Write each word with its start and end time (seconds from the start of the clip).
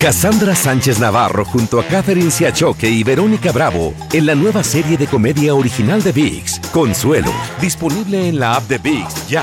Cassandra 0.00 0.54
Sánchez 0.54 1.00
Navarro 1.00 1.44
junto 1.44 1.80
a 1.80 1.84
Catherine 1.84 2.30
Siachoque 2.30 2.88
y 2.88 3.02
Verónica 3.02 3.50
Bravo 3.50 3.94
en 4.12 4.26
la 4.26 4.36
nueva 4.36 4.62
serie 4.62 4.96
de 4.96 5.08
comedia 5.08 5.56
original 5.56 6.04
de 6.04 6.12
VIX, 6.12 6.60
Consuelo, 6.72 7.32
disponible 7.60 8.28
en 8.28 8.38
la 8.38 8.54
app 8.54 8.62
de 8.68 8.78
VIX 8.78 9.26
ya. 9.26 9.42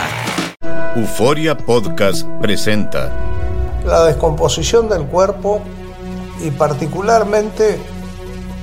Euforia 0.95 1.57
Podcast 1.57 2.25
presenta 2.39 3.11
la 3.85 4.05
descomposición 4.05 4.87
del 4.87 5.03
cuerpo 5.07 5.59
y 6.41 6.51
particularmente 6.51 7.77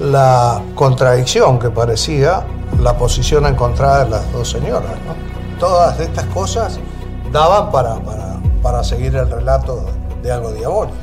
la 0.00 0.62
contradicción 0.74 1.58
que 1.58 1.68
parecía 1.68 2.42
la 2.80 2.96
posición 2.96 3.44
encontrada 3.44 4.04
de 4.04 4.10
las 4.12 4.32
dos 4.32 4.48
señoras. 4.48 4.92
¿no? 5.06 5.58
Todas 5.60 6.00
estas 6.00 6.24
cosas 6.28 6.80
daban 7.30 7.70
para, 7.70 7.96
para, 7.96 8.40
para 8.62 8.82
seguir 8.82 9.14
el 9.14 9.30
relato 9.30 9.84
de 10.22 10.32
algo 10.32 10.52
diabólico. 10.52 11.01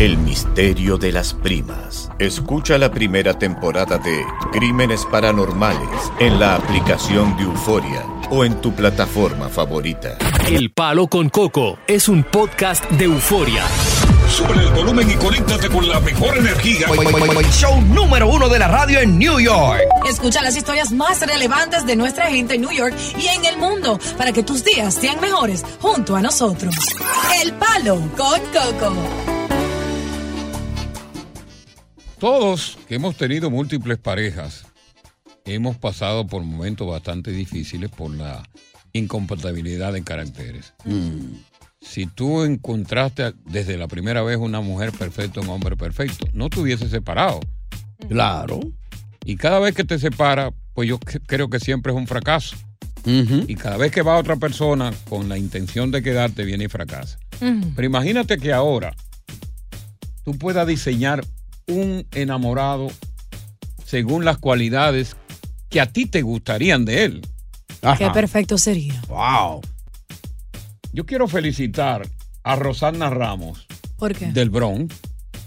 El 0.00 0.18
misterio 0.18 0.98
de 0.98 1.12
las 1.12 1.34
primas. 1.34 2.10
Escucha 2.18 2.78
la 2.78 2.90
primera 2.90 3.38
temporada 3.38 3.96
de 3.96 4.24
Crímenes 4.50 5.06
Paranormales 5.06 5.88
en 6.18 6.40
la 6.40 6.56
aplicación 6.56 7.36
de 7.36 7.44
Euforia 7.44 8.04
o 8.28 8.44
en 8.44 8.60
tu 8.60 8.74
plataforma 8.74 9.48
favorita. 9.48 10.18
El 10.48 10.72
Palo 10.72 11.06
con 11.06 11.28
Coco 11.28 11.78
es 11.86 12.08
un 12.08 12.24
podcast 12.24 12.90
de 12.90 13.04
euforia. 13.04 13.62
Sube 14.28 14.54
el 14.54 14.72
volumen 14.72 15.08
y 15.08 15.14
conéctate 15.14 15.68
con 15.68 15.88
la 15.88 16.00
mejor 16.00 16.38
energía. 16.38 16.88
Show 17.52 17.80
número 17.82 18.28
uno 18.28 18.48
de 18.48 18.58
la 18.58 18.66
radio 18.66 18.98
en 18.98 19.16
New 19.16 19.38
York. 19.38 19.80
Escucha 20.10 20.42
las 20.42 20.56
historias 20.56 20.90
más 20.90 21.20
relevantes 21.20 21.86
de 21.86 21.94
nuestra 21.94 22.26
gente 22.26 22.56
en 22.56 22.62
New 22.62 22.72
York 22.72 22.96
y 23.16 23.28
en 23.28 23.44
el 23.44 23.58
mundo 23.58 24.00
para 24.18 24.32
que 24.32 24.42
tus 24.42 24.64
días 24.64 24.92
sean 24.92 25.20
mejores 25.20 25.64
junto 25.80 26.16
a 26.16 26.20
nosotros. 26.20 26.74
El 27.40 27.52
Palo 27.52 28.00
con 28.16 28.40
Coco. 28.40 29.43
Todos 32.24 32.78
que 32.88 32.94
hemos 32.94 33.18
tenido 33.18 33.50
múltiples 33.50 33.98
parejas 33.98 34.64
hemos 35.44 35.76
pasado 35.76 36.26
por 36.26 36.42
momentos 36.42 36.88
bastante 36.88 37.30
difíciles 37.30 37.90
por 37.90 38.10
la 38.14 38.42
incompatibilidad 38.94 39.92
de 39.92 40.02
caracteres. 40.02 40.72
Si 41.82 42.06
tú 42.06 42.44
encontraste 42.44 43.34
desde 43.44 43.76
la 43.76 43.88
primera 43.88 44.22
vez 44.22 44.38
una 44.38 44.62
mujer 44.62 44.92
perfecta, 44.92 45.42
un 45.42 45.50
hombre 45.50 45.76
perfecto, 45.76 46.26
no 46.32 46.48
te 46.48 46.60
hubieses 46.60 46.90
separado. 46.90 47.40
Claro. 48.08 48.58
Y 49.26 49.36
cada 49.36 49.58
vez 49.60 49.74
que 49.74 49.84
te 49.84 49.98
separa, 49.98 50.50
pues 50.72 50.88
yo 50.88 50.98
cre- 50.98 51.20
creo 51.26 51.50
que 51.50 51.60
siempre 51.60 51.92
es 51.92 51.98
un 51.98 52.06
fracaso. 52.06 52.56
Y 53.04 53.54
cada 53.54 53.76
vez 53.76 53.92
que 53.92 54.00
va 54.00 54.16
otra 54.16 54.36
persona 54.36 54.94
con 55.10 55.28
la 55.28 55.36
intención 55.36 55.90
de 55.90 56.02
quedarte, 56.02 56.46
viene 56.46 56.64
y 56.64 56.68
fracasa. 56.68 57.18
Pero 57.38 57.84
imagínate 57.84 58.38
que 58.38 58.54
ahora 58.54 58.96
tú 60.24 60.38
puedas 60.38 60.66
diseñar 60.66 61.22
un 61.68 62.06
enamorado 62.12 62.88
según 63.84 64.24
las 64.24 64.38
cualidades 64.38 65.16
que 65.68 65.80
a 65.80 65.86
ti 65.86 66.06
te 66.06 66.22
gustarían 66.22 66.84
de 66.84 67.04
él. 67.04 67.26
Qué 67.98 68.10
perfecto 68.10 68.58
sería. 68.58 69.00
Wow. 69.08 69.60
Yo 70.92 71.04
quiero 71.04 71.28
felicitar 71.28 72.06
a 72.42 72.56
Rosana 72.56 73.10
Ramos 73.10 73.66
¿Por 73.98 74.14
qué? 74.14 74.26
del 74.26 74.50
Bronx. 74.50 74.94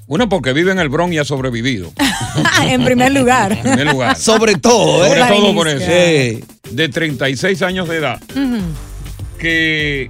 Una 0.07 0.29
porque 0.29 0.53
vive 0.53 0.71
en 0.71 0.79
el 0.79 0.87
Bronx 0.89 1.13
y 1.13 1.17
ha 1.17 1.25
sobrevivido. 1.25 1.91
en 2.63 2.83
primer 2.85 3.11
lugar. 3.11 3.52
En 3.52 3.61
primer 3.61 3.87
lugar. 3.91 4.15
Sobre 4.19 4.55
todo, 4.55 5.05
¿eh? 5.05 5.09
Sobre 5.09 5.19
La 5.19 5.27
todo 5.27 5.53
por 5.53 5.67
eso. 5.67 5.85
Sí. 5.85 6.43
De 6.71 6.89
36 6.89 7.61
años 7.61 7.89
de 7.89 7.97
edad. 7.97 8.21
Que 9.37 10.09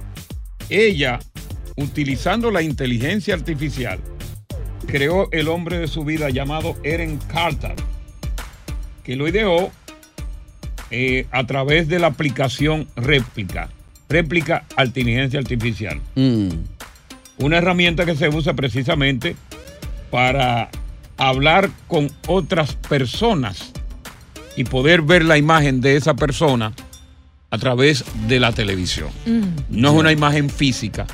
ella, 0.68 1.18
utilizando 1.76 2.50
la 2.50 2.62
inteligencia 2.62 3.34
artificial, 3.34 3.98
creó 4.88 5.28
el 5.32 5.48
hombre 5.48 5.78
de 5.78 5.86
su 5.86 6.04
vida 6.04 6.30
llamado 6.30 6.76
Eren 6.82 7.18
Carter, 7.32 7.74
que 9.04 9.16
lo 9.16 9.28
ideó 9.28 9.70
eh, 10.90 11.26
a 11.30 11.46
través 11.46 11.88
de 11.88 11.98
la 11.98 12.08
aplicación 12.08 12.88
Réplica, 12.96 13.68
Réplica 14.08 14.64
a 14.76 14.86
Inteligencia 14.86 15.38
Artificial. 15.38 16.00
Mm. 16.14 16.48
Una 17.38 17.58
herramienta 17.58 18.06
que 18.06 18.16
se 18.16 18.28
usa 18.30 18.54
precisamente 18.54 19.36
para 20.10 20.70
hablar 21.18 21.70
con 21.86 22.10
otras 22.26 22.74
personas 22.74 23.72
y 24.56 24.64
poder 24.64 25.02
ver 25.02 25.24
la 25.24 25.36
imagen 25.36 25.82
de 25.82 25.96
esa 25.96 26.14
persona 26.14 26.72
a 27.50 27.58
través 27.58 28.04
de 28.26 28.40
la 28.40 28.52
televisión. 28.52 29.10
No 29.68 29.90
es 29.90 29.94
una 29.94 30.12
imagen 30.12 30.48
física, 30.50 31.06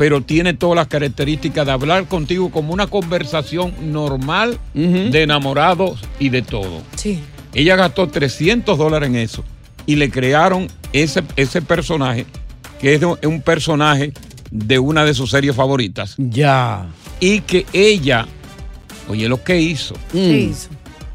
pero 0.00 0.22
tiene 0.22 0.54
todas 0.54 0.76
las 0.76 0.86
características 0.86 1.66
de 1.66 1.72
hablar 1.72 2.06
contigo 2.06 2.50
como 2.50 2.72
una 2.72 2.86
conversación 2.86 3.74
normal 3.92 4.58
de 4.72 5.22
enamorados 5.22 6.00
y 6.18 6.30
de 6.30 6.40
todo. 6.40 6.80
Sí. 6.96 7.20
Ella 7.52 7.76
gastó 7.76 8.08
300 8.08 8.78
dólares 8.78 9.10
en 9.10 9.16
eso 9.16 9.44
y 9.84 9.96
le 9.96 10.10
crearon 10.10 10.68
ese, 10.94 11.22
ese 11.36 11.60
personaje, 11.60 12.24
que 12.80 12.94
es 12.94 13.00
de- 13.00 13.26
un 13.26 13.42
personaje 13.42 14.14
de 14.50 14.78
una 14.78 15.04
de 15.04 15.12
sus 15.12 15.32
series 15.32 15.54
favoritas, 15.54 16.14
Ya. 16.16 16.86
y 17.20 17.42
que 17.42 17.66
ella, 17.74 18.26
oye 19.06 19.28
lo 19.28 19.44
que 19.44 19.60
hizo, 19.60 19.94
¿Qué 20.12 20.18
Mm. 20.46 20.50
hizo? 20.50 20.68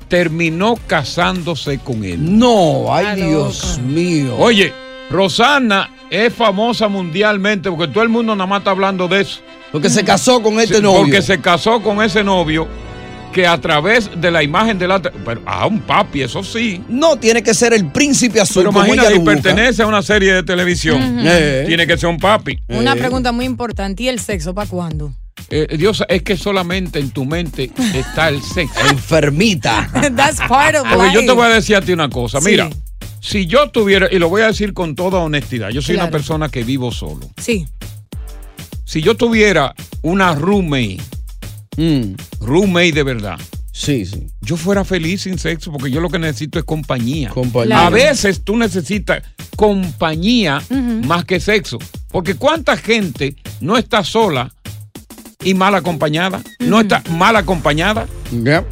terminó 0.09 0.75
casándose 0.85 1.79
con 1.79 2.03
él. 2.03 2.19
No, 2.37 2.93
ay 2.93 3.15
Dios 3.19 3.79
mío. 3.79 4.35
Oye, 4.37 4.71
Rosana 5.09 5.89
es 6.09 6.33
famosa 6.33 6.87
mundialmente 6.87 7.69
porque 7.69 7.87
todo 7.91 8.03
el 8.03 8.09
mundo 8.09 8.35
nada 8.35 8.47
más 8.47 8.59
está 8.59 8.71
hablando 8.71 9.07
de 9.07 9.21
eso. 9.21 9.39
Porque 9.71 9.89
se 9.89 10.03
casó 10.03 10.41
con 10.41 10.59
este 10.59 10.77
Sí, 10.77 10.81
novio. 10.81 10.99
Porque 11.01 11.21
se 11.21 11.41
casó 11.41 11.81
con 11.81 12.01
ese 12.01 12.23
novio 12.23 12.67
que 13.33 13.45
a 13.45 13.59
través 13.59 14.09
de 14.15 14.31
la 14.31 14.41
imagen 14.43 14.79
de 14.79 14.87
la... 14.87 15.01
Pero 15.01 15.41
a 15.45 15.65
un 15.67 15.81
papi, 15.81 16.21
eso 16.21 16.41
sí. 16.43 16.81
No 16.87 17.17
tiene 17.17 17.43
que 17.43 17.53
ser 17.53 17.73
el 17.73 17.91
príncipe 17.91 18.39
azul. 18.39 18.63
Pero 18.63 18.71
como 18.71 18.85
imagínate, 18.85 19.17
busca. 19.19 19.33
pertenece 19.33 19.83
a 19.83 19.87
una 19.87 20.01
serie 20.01 20.31
de 20.33 20.43
televisión. 20.43 21.19
Eh. 21.21 21.65
Tiene 21.67 21.85
que 21.85 21.97
ser 21.97 22.07
un 22.07 22.17
papi. 22.17 22.57
Una 22.69 22.93
Eh. 22.93 22.97
pregunta 22.97 23.33
muy 23.33 23.43
importante. 23.43 24.03
¿Y 24.03 24.07
el 24.07 24.19
sexo 24.21 24.53
para 24.55 24.69
cuándo? 24.69 25.11
Eh, 25.49 25.75
Dios, 25.77 26.01
es 26.07 26.21
que 26.23 26.37
solamente 26.37 26.99
en 26.99 27.11
tu 27.11 27.25
mente 27.25 27.69
está 27.93 28.29
el 28.29 28.41
sexo. 28.41 28.79
Enfermita. 28.89 29.89
That's 30.15 30.39
part 30.47 30.75
of 30.77 30.83
Porque 30.87 31.07
yo 31.13 31.19
life. 31.19 31.25
te 31.25 31.31
voy 31.33 31.45
a 31.47 31.49
decir 31.55 31.75
a 31.75 31.81
ti 31.81 31.91
una 31.91 32.09
cosa. 32.09 32.39
Sí. 32.39 32.51
Mira, 32.51 32.69
si 33.25 33.47
yo 33.47 33.69
tuviera, 33.71 34.07
y 34.11 34.19
lo 34.19 34.29
voy 34.29 34.43
a 34.43 34.47
decir 34.47 34.73
con 34.73 34.93
toda 34.95 35.17
honestidad, 35.19 35.69
yo 35.69 35.81
soy 35.81 35.95
una 35.95 36.11
persona 36.11 36.49
que 36.49 36.63
vivo 36.63 36.91
solo. 36.91 37.27
Sí. 37.41 37.65
Si 38.83 39.01
yo 39.01 39.15
tuviera 39.15 39.73
una 40.03 40.35
roommate, 40.35 40.99
Mm. 41.77 42.13
roommate 42.39 42.91
de 42.93 43.03
verdad, 43.03 43.37
Sí, 43.71 44.05
sí. 44.05 44.27
yo 44.41 44.55
fuera 44.55 44.85
feliz 44.85 45.23
sin 45.23 45.37
sexo 45.39 45.71
porque 45.71 45.89
yo 45.91 45.99
lo 46.01 46.09
que 46.09 46.19
necesito 46.19 46.59
es 46.59 46.65
compañía. 46.65 47.29
Compañía. 47.29 47.75
Claro. 47.75 47.87
A 47.87 47.89
veces 47.89 48.43
tú 48.43 48.55
necesitas 48.57 49.23
compañía 49.57 50.61
más 51.05 51.25
que 51.25 51.39
sexo. 51.39 51.79
Porque 52.11 52.35
cuánta 52.35 52.77
gente 52.77 53.35
no 53.59 53.75
está 53.75 54.03
sola 54.03 54.53
y 55.43 55.53
mal 55.55 55.73
acompañada, 55.75 56.41
no 56.59 56.79
está 56.79 57.01
mal 57.09 57.35
acompañada. 57.35 58.05
Ya. 58.43 58.63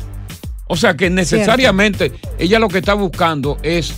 O 0.67 0.77
sea 0.77 0.95
que 0.95 1.09
necesariamente 1.09 2.11
ella 2.39 2.59
lo 2.59 2.69
que 2.69 2.77
está 2.77 2.93
buscando 2.93 3.57
es 3.63 3.93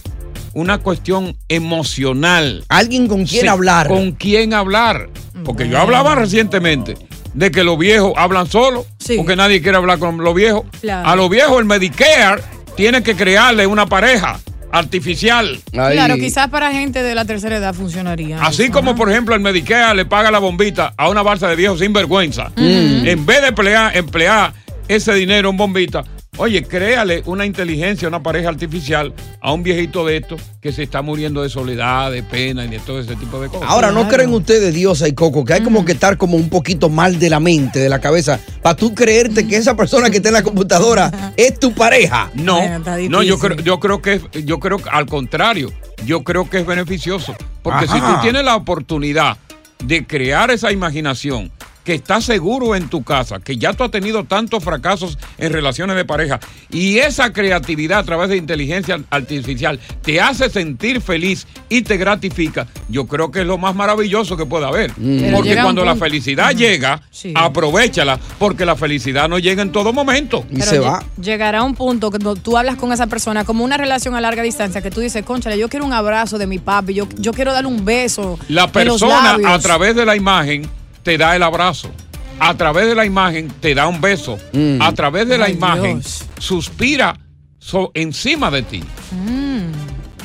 una 0.55 0.79
cuestión 0.79 1.37
emocional. 1.49 2.63
Alguien 2.69 3.07
con 3.07 3.25
quien 3.25 3.41
Sí, 3.41 3.47
hablar. 3.47 3.87
Con 3.87 4.13
quién 4.13 4.53
hablar. 4.53 5.09
Porque 5.43 5.67
yo 5.69 5.77
hablaba 5.79 6.15
recientemente 6.15 6.95
de 7.33 7.51
que 7.51 7.63
los 7.63 7.77
viejos 7.77 8.13
hablan 8.15 8.47
solos, 8.47 8.85
Sí. 8.97 9.17
porque 9.17 9.35
nadie 9.35 9.61
quiere 9.61 9.77
hablar 9.77 9.99
con 9.99 10.17
los 10.17 10.33
viejos. 10.33 10.63
Claro. 10.81 11.07
A 11.07 11.15
los 11.17 11.29
viejos 11.29 11.59
el 11.59 11.65
Medicare 11.65 12.41
tiene 12.77 13.03
que 13.03 13.15
crearle 13.15 13.67
una 13.67 13.85
pareja 13.85 14.39
artificial. 14.71 15.59
Ahí. 15.77 15.93
Claro, 15.95 16.15
quizás 16.15 16.47
para 16.49 16.71
gente 16.71 17.03
de 17.03 17.15
la 17.15 17.25
tercera 17.25 17.57
edad 17.57 17.73
funcionaría. 17.73 18.41
Así 18.41 18.63
eso, 18.63 18.71
como, 18.71 18.95
por 18.95 19.09
ejemplo, 19.09 19.35
el 19.35 19.41
Medicare 19.41 19.95
le 19.95 20.05
paga 20.05 20.31
la 20.31 20.39
bombita 20.39 20.93
a 20.97 21.09
una 21.09 21.21
balsa 21.21 21.47
de 21.49 21.55
viejos 21.57 21.79
sin 21.79 21.91
vergüenza. 21.93 22.51
En 22.55 23.25
vez 23.25 23.41
de 23.41 23.47
emplear, 23.49 23.95
emplear 23.95 24.53
ese 24.87 25.13
dinero 25.13 25.49
en 25.49 25.57
bombita, 25.57 26.03
oye, 26.37 26.63
créale 26.63 27.21
una 27.25 27.45
inteligencia, 27.45 28.07
una 28.07 28.21
pareja 28.23 28.49
artificial 28.49 29.13
a 29.41 29.51
un 29.51 29.63
viejito 29.63 30.05
de 30.05 30.17
estos 30.17 30.41
que 30.61 30.71
se 30.71 30.83
está 30.83 31.01
muriendo 31.01 31.41
de 31.43 31.49
soledad, 31.49 32.11
de 32.11 32.23
pena 32.23 32.65
y 32.65 32.67
de 32.69 32.79
todo 32.79 32.99
ese 32.99 33.15
tipo 33.15 33.39
de 33.39 33.49
cosas. 33.49 33.67
Ahora, 33.69 33.89
¿no 33.91 34.01
Claro. 34.01 34.15
creen 34.15 34.33
ustedes, 34.33 34.73
Diosa 34.73 35.07
y 35.07 35.13
Coco, 35.13 35.45
que 35.45 35.53
hay 35.53 35.61
como 35.61 35.85
que 35.85 35.91
estar 35.93 36.17
como 36.17 36.35
un 36.37 36.49
poquito 36.49 36.89
mal 36.89 37.19
de 37.19 37.29
la 37.29 37.39
mente, 37.39 37.79
de 37.79 37.89
la 37.89 37.99
cabeza, 37.99 38.39
para 38.61 38.75
tú 38.75 38.93
creerte 38.95 39.47
que 39.47 39.57
esa 39.57 39.75
persona 39.75 40.09
que 40.09 40.17
está 40.17 40.29
en 40.29 40.33
la 40.35 40.43
computadora 40.43 41.33
es 41.37 41.59
tu 41.59 41.73
pareja? 41.73 42.31
No, 42.33 42.57
Bueno, 42.57 42.83
no, 43.09 43.23
yo 43.23 43.37
creo, 43.39 43.57
yo 43.57 43.79
creo 43.79 44.01
que 44.01 44.13
es- 44.13 44.45
yo 44.45 44.59
creo 44.59 44.77
que 44.79 44.89
al 44.89 45.05
contrario, 45.05 45.71
yo 46.05 46.23
creo 46.23 46.49
que 46.49 46.57
es 46.59 46.65
beneficioso, 46.65 47.35
porque 47.61 47.87
si 47.87 47.99
tú 47.99 48.11
tienes 48.21 48.43
la 48.43 48.55
oportunidad 48.55 49.37
de 49.83 50.05
crear 50.07 50.51
esa 50.51 50.71
imaginación 50.71 51.51
que 51.85 51.93
estás 51.93 52.25
seguro 52.25 52.75
en 52.75 52.89
tu 52.89 53.03
casa, 53.03 53.39
que 53.39 53.55
ya 53.57 53.71
tú 53.73 53.83
has 53.83 53.91
tenido 53.91 54.23
tantos 54.25 54.63
fracasos 54.63 55.17
en 55.37 55.53
relaciones 55.53 55.95
de 55.95 56.03
pareja 56.03 56.39
y 56.71 56.97
esa 56.97 57.31
creatividad 57.31 57.99
a 57.99 58.03
través 58.03 58.27
de 58.29 58.37
inteligencia 58.37 58.99
artificial 59.11 59.79
te 60.01 60.19
hace 60.19 60.49
sentir 60.49 60.99
feliz 60.99 61.45
y 61.69 61.83
te 61.83 61.95
gratifica, 61.97 62.65
yo 62.89 63.05
creo 63.05 63.29
que 63.31 63.41
es 63.41 63.45
lo 63.47 63.57
más 63.59 63.75
maravilloso 63.75 64.35
que 64.35 64.45
puede 64.47 64.65
haber. 64.65 64.91
Pero 64.95 65.37
Porque 65.37 65.55
cuando 65.55 65.85
la 65.85 65.95
felicidad 65.95 66.51
llega, 66.55 67.01
Sí. 67.11 67.31
aprovechala, 67.35 68.19
porque 68.39 68.65
la 68.65 68.75
felicidad 68.75 69.29
no 69.29 69.37
llega 69.39 69.61
en 69.61 69.71
todo 69.71 69.93
momento. 69.93 70.43
Pero 70.51 70.83
lle- 70.83 71.03
Llegará 71.21 71.61
un 71.63 71.75
punto 71.75 72.09
que 72.09 72.17
cuando 72.17 72.35
tú 72.41 72.57
hablas 72.57 72.77
con 72.77 72.91
esa 72.91 73.05
persona, 73.07 73.45
como 73.45 73.63
una 73.63 73.77
relación 73.77 74.15
a 74.15 74.21
larga 74.21 74.41
distancia, 74.41 74.81
que 74.81 74.89
tú 74.89 75.01
dices, 75.01 75.23
conchale, 75.23 75.57
yo 75.59 75.69
quiero 75.69 75.85
un 75.85 75.93
abrazo 75.93 76.39
de 76.39 76.47
mi 76.47 76.57
papi, 76.57 76.95
yo, 76.95 77.07
yo 77.17 77.31
quiero 77.31 77.53
darle 77.53 77.67
un 77.69 77.85
beso. 77.85 78.39
La 78.47 78.71
persona 78.71 79.33
labios". 79.33 79.51
a 79.51 79.59
través 79.59 79.95
de 79.95 80.03
la 80.05 80.15
imagen 80.15 80.67
te 81.05 81.17
da 81.19 81.35
el 81.35 81.43
abrazo. 81.43 81.91
A 82.39 82.55
través 82.55 82.87
de 82.87 82.95
la 82.95 83.05
imagen 83.05 83.47
te 83.61 83.73
da 83.75 83.87
un 83.87 84.01
beso. 84.01 84.37
Mm. 84.51 84.81
A 84.81 84.91
través 84.93 85.29
de 85.29 85.37
la 85.37 85.49
imagen 85.49 86.01
Dios. 86.01 86.25
suspira 86.39 87.15
so- 87.59 87.91
encima 87.93 88.49
de 88.51 88.63
ti. 88.63 88.83
Mm. 89.11 89.34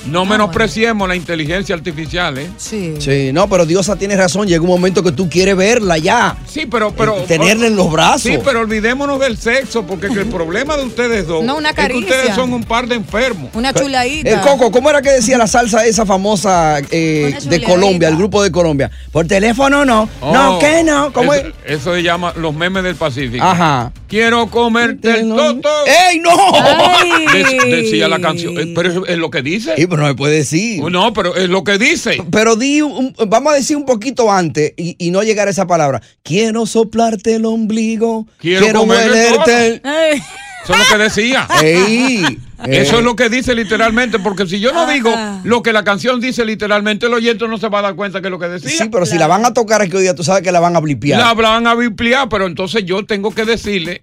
No 0.06 0.24
menospreciemos 0.24 1.06
la 1.08 1.14
inteligencia 1.16 1.74
artificial, 1.74 2.38
¿eh? 2.38 2.48
Sí. 2.56 2.94
Sí, 2.98 3.30
no, 3.32 3.48
pero 3.48 3.66
Diosa 3.66 3.96
tiene 3.96 4.16
razón. 4.16 4.48
Llega 4.48 4.62
un 4.62 4.68
momento 4.68 5.02
que 5.02 5.12
tú 5.12 5.28
quieres 5.28 5.56
verla 5.56 5.98
ya. 5.98 6.36
Sí, 6.48 6.66
pero, 6.66 6.92
pero 6.92 7.18
Eh, 7.18 7.24
tenerla 7.28 7.66
en 7.66 7.76
los 7.76 7.90
brazos. 7.92 8.22
Sí, 8.22 8.38
pero 8.44 8.60
olvidémonos 8.60 9.20
del 9.20 9.36
sexo, 9.36 9.84
porque 9.86 10.08
que 10.08 10.20
el 10.20 10.26
problema 10.26 10.76
de 10.76 10.84
ustedes 10.84 11.26
dos 11.26 11.44
No, 11.44 11.56
una 11.56 11.70
es 11.70 11.74
que 11.76 11.82
caricia. 11.82 12.16
ustedes 12.16 12.34
son 12.34 12.52
un 12.52 12.64
par 12.64 12.86
de 12.88 12.96
enfermos. 12.96 13.50
Una 13.54 13.72
chuladita. 13.72 14.30
El 14.30 14.40
Coco, 14.40 14.70
¿cómo 14.72 14.88
era 14.90 15.02
que 15.02 15.10
decía 15.10 15.36
la 15.38 15.46
salsa 15.46 15.84
esa 15.84 16.06
famosa 16.06 16.78
eh, 16.90 17.36
de. 17.44 17.62
Colombia, 17.62 18.08
el 18.08 18.16
grupo 18.16 18.42
de 18.42 18.50
Colombia? 18.50 18.90
Por 19.12 19.26
teléfono 19.26 19.84
no. 19.84 20.08
no, 20.22 20.56
Oh, 20.56 20.58
¿qué 20.58 20.82
no? 20.82 21.12
¿Cómo 21.12 21.32
eso, 21.34 21.46
es? 21.66 21.80
eso 21.80 21.94
se 21.94 22.02
llama 22.02 22.32
los 22.36 22.54
memes 22.54 22.82
del 22.82 22.96
Pacífico. 22.96 23.44
Ajá. 23.44 23.92
Quiero 24.08 24.48
comerte 24.48 25.20
el 25.20 25.28
toto. 25.28 25.68
¡Ey, 25.86 26.18
no! 26.18 26.30
Ay. 26.54 27.26
De- 27.44 27.76
decía 27.76 28.08
la 28.08 28.18
canción. 28.20 28.58
Eh, 28.58 28.72
Pero 28.74 29.04
es, 29.04 29.10
es 29.10 29.18
lo 29.18 29.30
que 29.30 29.42
dice. 29.42 29.74
Pero 29.90 30.02
no 30.02 30.08
me 30.08 30.14
puede 30.14 30.36
decir. 30.36 30.82
No, 30.82 31.12
pero 31.12 31.36
es 31.36 31.48
lo 31.50 31.62
que 31.64 31.76
dice. 31.76 32.22
Pero 32.30 32.56
di, 32.56 32.80
un- 32.80 33.14
vamos 33.28 33.52
a 33.52 33.56
decir 33.56 33.76
un 33.76 33.84
poquito 33.84 34.32
antes 34.32 34.72
y, 34.76 34.96
y 34.98 35.10
no 35.10 35.22
llegar 35.22 35.48
a 35.48 35.50
esa 35.50 35.66
palabra. 35.66 36.00
Quiero 36.22 36.64
soplarte 36.64 37.34
el 37.34 37.44
ombligo. 37.44 38.26
Quiero 38.38 38.64
Quiero, 38.64 38.94
el 38.94 39.14
el... 39.14 40.22
Eso 40.62 40.74
es 40.74 40.78
lo 40.78 40.96
que 40.96 41.02
decía. 41.02 41.48
Ey, 41.62 42.38
Eso 42.66 42.98
es 42.98 43.04
lo 43.04 43.16
que 43.16 43.28
dice 43.30 43.54
literalmente, 43.54 44.18
porque 44.18 44.46
si 44.46 44.60
yo 44.60 44.72
no 44.72 44.82
Ajá. 44.82 44.92
digo 44.92 45.12
lo 45.44 45.62
que 45.62 45.72
la 45.72 45.82
canción 45.84 46.20
dice 46.20 46.44
literalmente, 46.44 47.06
el 47.06 47.14
oyente 47.14 47.48
no 47.48 47.56
se 47.58 47.68
va 47.68 47.78
a 47.78 47.82
dar 47.82 47.94
cuenta 47.94 48.20
que 48.20 48.26
es 48.26 48.30
lo 48.30 48.38
que 48.38 48.48
decía. 48.48 48.70
Sí, 48.70 48.88
pero 48.92 49.06
si 49.06 49.16
la 49.18 49.26
van 49.26 49.44
a 49.46 49.54
tocar 49.54 49.80
aquí 49.82 49.96
hoy 49.96 50.02
día, 50.02 50.14
tú 50.14 50.22
sabes 50.22 50.42
que 50.42 50.52
la 50.52 50.60
van 50.60 50.76
a 50.76 50.80
blipear. 50.80 51.18
La 51.18 51.32
van 51.34 51.66
a 51.66 51.70
ampliar, 51.72 52.28
pero 52.28 52.46
entonces 52.46 52.84
yo 52.84 53.04
tengo 53.06 53.30
que 53.30 53.44
decirle 53.46 54.02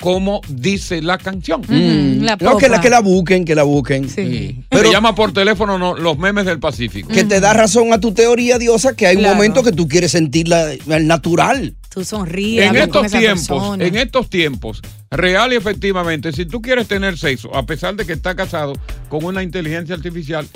cómo 0.00 0.40
dice 0.48 1.02
la 1.02 1.18
canción. 1.18 1.60
Mm. 1.66 2.22
La 2.22 2.36
no, 2.40 2.56
que 2.56 2.68
la, 2.68 2.80
que 2.80 2.90
la 2.90 3.00
busquen, 3.00 3.44
que 3.44 3.54
la 3.54 3.64
busquen. 3.64 4.08
Sí. 4.08 4.62
Pero 4.68 4.90
llama 4.92 5.14
por 5.14 5.32
teléfono 5.32 5.78
no, 5.78 5.96
los 5.96 6.18
memes 6.18 6.46
del 6.46 6.60
Pacífico. 6.60 7.08
Que 7.08 7.24
te 7.24 7.40
da 7.40 7.52
razón 7.52 7.92
a 7.92 8.00
tu 8.00 8.12
teoría, 8.12 8.58
Diosa, 8.58 8.94
que 8.94 9.06
hay 9.06 9.16
Claro. 9.16 9.32
un 9.32 9.36
momento 9.36 9.62
que 9.62 9.72
tú 9.72 9.88
quieres 9.88 10.12
sentirla 10.12 10.70
al 10.90 11.06
natural. 11.06 11.74
Tú 11.92 12.04
sonríes. 12.04 12.66
En 12.70 12.76
estos 12.76 13.06
esa 13.06 13.18
tiempos, 13.18 13.46
persona. 13.48 13.84
en 13.84 13.96
estos 13.96 14.30
tiempos, 14.30 14.82
real 15.10 15.52
y 15.52 15.56
efectivamente, 15.56 16.32
si 16.32 16.46
tú 16.46 16.62
quieres 16.62 16.86
tener 16.86 17.18
sexo, 17.18 17.54
a 17.56 17.64
pesar 17.66 17.96
de 17.96 18.06
que 18.06 18.12
estás 18.12 18.34
casado 18.36 18.74
con 19.08 19.24
una 19.24 19.42
inteligencia 19.42 19.94
artificial, 19.96 20.46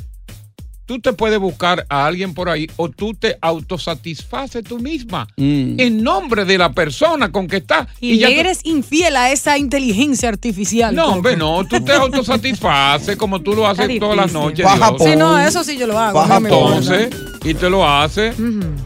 tú 0.92 1.00
te 1.00 1.14
puedes 1.14 1.38
buscar 1.38 1.86
a 1.88 2.04
alguien 2.04 2.34
por 2.34 2.50
ahí 2.50 2.68
o 2.76 2.90
tú 2.90 3.14
te 3.14 3.38
autosatisfaces 3.40 4.62
tú 4.62 4.78
misma 4.78 5.26
Mm. 5.38 5.80
en 5.80 6.02
nombre 6.02 6.44
de 6.44 6.58
la 6.58 6.72
persona 6.72 7.32
con 7.32 7.48
que 7.48 7.56
estás. 7.56 7.88
Y, 7.98 8.18
ya 8.18 8.26
tú- 8.28 8.34
eres 8.34 8.60
infiel 8.64 9.16
a 9.16 9.32
esa 9.32 9.56
inteligencia 9.56 10.28
artificial. 10.28 10.94
No, 10.94 11.06
hombre, 11.06 11.34
no, 11.34 11.64
tú 11.66 11.82
te 11.82 11.92
autosatisfaces 11.92 13.16
como 13.16 13.40
tú 13.40 13.54
lo 13.54 13.66
haces 13.66 13.98
todas 13.98 14.16
las 14.18 14.32
noches. 14.34 14.64
Baja 14.66 14.88
Dios. 14.88 14.98
por- 14.98 15.08
Sí, 15.08 15.16
no, 15.16 15.38
eso 15.38 15.64
sí 15.64 15.78
yo 15.78 15.86
lo 15.86 15.98
hago. 15.98 16.18
Baja 16.18 16.36
Entonces, 16.36 17.08
y 17.42 17.54
te 17.54 17.70
lo 17.70 17.88
hace. 17.88 18.34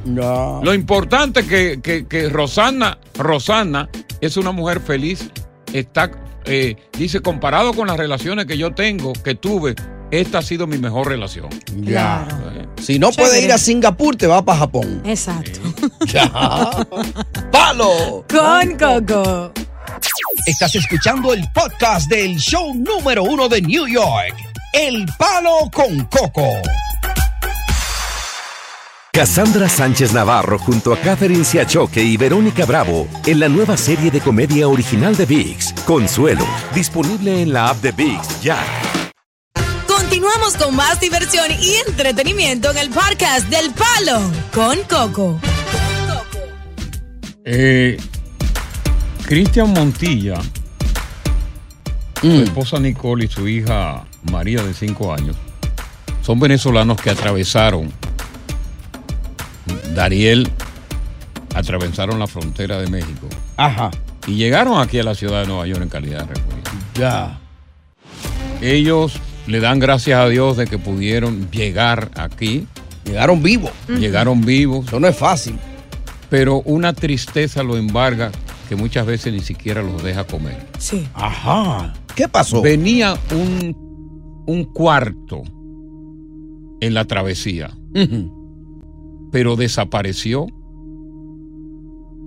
No. 0.05 0.61
Lo 0.62 0.75
importante 0.75 1.41
es 1.41 1.47
que, 1.47 1.81
que, 1.82 2.06
que 2.06 2.29
Rosana, 2.29 2.99
Rosana 3.19 3.88
es 4.20 4.37
una 4.37 4.53
mujer 4.53 4.79
feliz. 4.81 5.29
Está, 5.73 6.12
eh, 6.44 6.76
dice, 6.97 7.19
comparado 7.20 7.75
con 7.75 7.88
las 7.88 7.97
relaciones 7.97 8.47
que 8.47 8.56
yo 8.56 8.73
tengo, 8.73 9.12
que 9.12 9.35
tuve, 9.35 9.75
esta 10.11 10.38
ha 10.38 10.43
sido 10.43 10.67
mi 10.67 10.79
mejor 10.79 11.08
relación. 11.08 11.49
Ya. 11.76 12.26
Claro. 12.29 12.73
Si 12.81 12.99
no 12.99 13.11
Chévere. 13.11 13.29
puedes 13.31 13.44
ir 13.44 13.53
a 13.53 13.58
Singapur, 13.58 14.17
te 14.17 14.26
vas 14.26 14.43
para 14.43 14.58
Japón. 14.58 15.03
Exacto. 15.05 15.61
Ya. 16.06 16.31
¡Palo! 17.53 18.25
Con 18.31 18.76
Coco. 18.76 19.53
Estás 20.47 20.75
escuchando 20.76 21.32
el 21.32 21.44
podcast 21.53 22.08
del 22.08 22.37
show 22.37 22.73
número 22.75 23.25
uno 23.25 23.49
de 23.49 23.62
New 23.62 23.87
York. 23.88 24.35
El 24.73 25.06
Palo 25.19 25.70
con 25.73 26.05
Coco. 26.05 26.49
Cassandra 29.12 29.67
Sánchez 29.67 30.12
Navarro 30.12 30.58
junto 30.58 30.93
a 30.93 30.99
Catherine 30.99 31.43
Siachoque 31.43 32.03
y 32.03 32.19
Verónica 32.19 32.67
Bravo 32.67 33.08
en 33.25 33.41
la 33.41 33.49
nueva 33.49 33.79
serie 33.79 34.11
de 34.11 34.20
comedia 34.20 34.69
original 34.69 35.17
de 35.17 35.25
VIX, 35.25 35.73
Consuelo, 35.87 36.47
disponible 36.75 37.41
en 37.41 37.50
la 37.55 37.70
app 37.70 37.79
de 37.81 37.93
VIX 37.93 38.43
ya. 38.43 38.58
Continuamos 40.17 40.57
con 40.57 40.75
más 40.75 40.99
diversión 40.99 41.45
y 41.61 41.75
entretenimiento 41.87 42.71
en 42.71 42.79
el 42.79 42.89
podcast 42.89 43.51
del 43.51 43.71
Palo 43.73 44.19
con 44.55 44.79
Coco. 44.89 45.39
Eh, 47.45 47.99
Cristian 49.27 49.75
Montilla, 49.75 50.41
su 52.19 52.29
esposa 52.29 52.81
Nicole 52.81 53.27
y 53.27 53.29
su 53.29 53.47
hija 53.47 54.07
María 54.33 54.63
de 54.63 54.73
5 54.73 55.13
años, 55.13 55.37
son 56.23 56.41
venezolanos 56.41 56.99
que 56.99 57.11
atravesaron, 57.11 57.93
Dariel, 59.95 60.51
atravesaron 61.55 62.19
la 62.19 62.27
frontera 62.27 62.81
de 62.81 62.87
México 62.87 63.29
Ajá. 63.59 63.91
y 64.27 64.37
llegaron 64.37 64.81
aquí 64.81 64.99
a 64.99 65.03
la 65.03 65.15
ciudad 65.15 65.43
de 65.43 65.49
Nueva 65.49 65.67
York 65.67 65.83
en 65.83 65.89
calidad 65.91 66.25
de 66.25 66.35
refugiados. 66.35 66.73
Ya. 66.95 67.39
Ellos 68.63 69.21
le 69.46 69.60
dan 69.60 69.78
gracias 69.78 70.19
a 70.20 70.28
Dios 70.28 70.56
de 70.56 70.66
que 70.66 70.78
pudieron 70.78 71.50
llegar 71.50 72.10
aquí, 72.16 72.66
Llegaron 73.04 73.40
vivos. 73.43 73.70
llegaron 73.88 74.40
vivos, 74.40 74.87
Eso 74.88 74.98
no 74.98 75.06
es 75.06 75.16
fácil. 75.16 75.56
pero 76.28 76.60
una 76.62 76.93
tristeza 76.93 77.62
lo 77.62 77.76
embarga 77.76 78.32
que 78.69 78.75
muchas 78.75 79.06
veces 79.06 79.32
ni 79.32 79.40
siquiera 79.40 79.81
los 79.82 80.02
deja 80.02 80.25
comer. 80.25 80.66
Sí. 80.78 81.06
Ajá. 81.14 81.94
¿Qué 82.16 82.26
pasó? 82.28 82.60
Venía 82.62 83.16
un, 83.31 84.43
un 84.46 84.64
cuarto 84.64 85.43
en 86.81 86.94
la 86.94 87.04
travesía, 87.04 87.70
pero 89.31 89.54
desapareció 89.54 90.46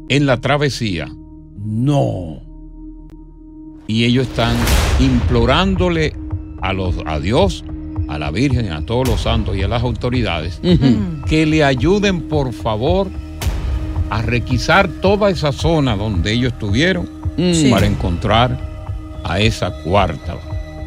en 0.10 0.26
la 0.26 0.40
travesía 0.40 1.08
No. 1.58 2.42
y 3.88 4.06
ellos 4.06 4.28
están 4.28 4.56
implorándole 5.00 6.14
a, 6.62 6.74
los, 6.74 6.96
a 7.06 7.20
Dios, 7.20 7.64
a 8.08 8.18
la 8.20 8.32
Virgen, 8.32 8.72
a 8.72 8.86
todos 8.86 9.08
los 9.08 9.22
santos 9.22 9.56
y 9.56 9.64
a 9.64 9.68
las 9.68 9.84
autoridades 9.84 10.60
que 11.28 11.46
le 11.46 11.64
ayuden 11.64 12.22
por 12.24 12.54
favor 12.54 13.08
a 14.10 14.22
requisar 14.22 14.88
toda 14.88 15.30
esa 15.30 15.52
zona 15.52 15.96
donde 15.96 16.32
ellos 16.34 16.54
estuvieron 16.54 17.20
Mm. 17.38 17.70
para 17.70 17.86
encontrar 17.86 18.60
a 19.24 19.40
esa 19.40 19.72
cuarta 19.84 20.36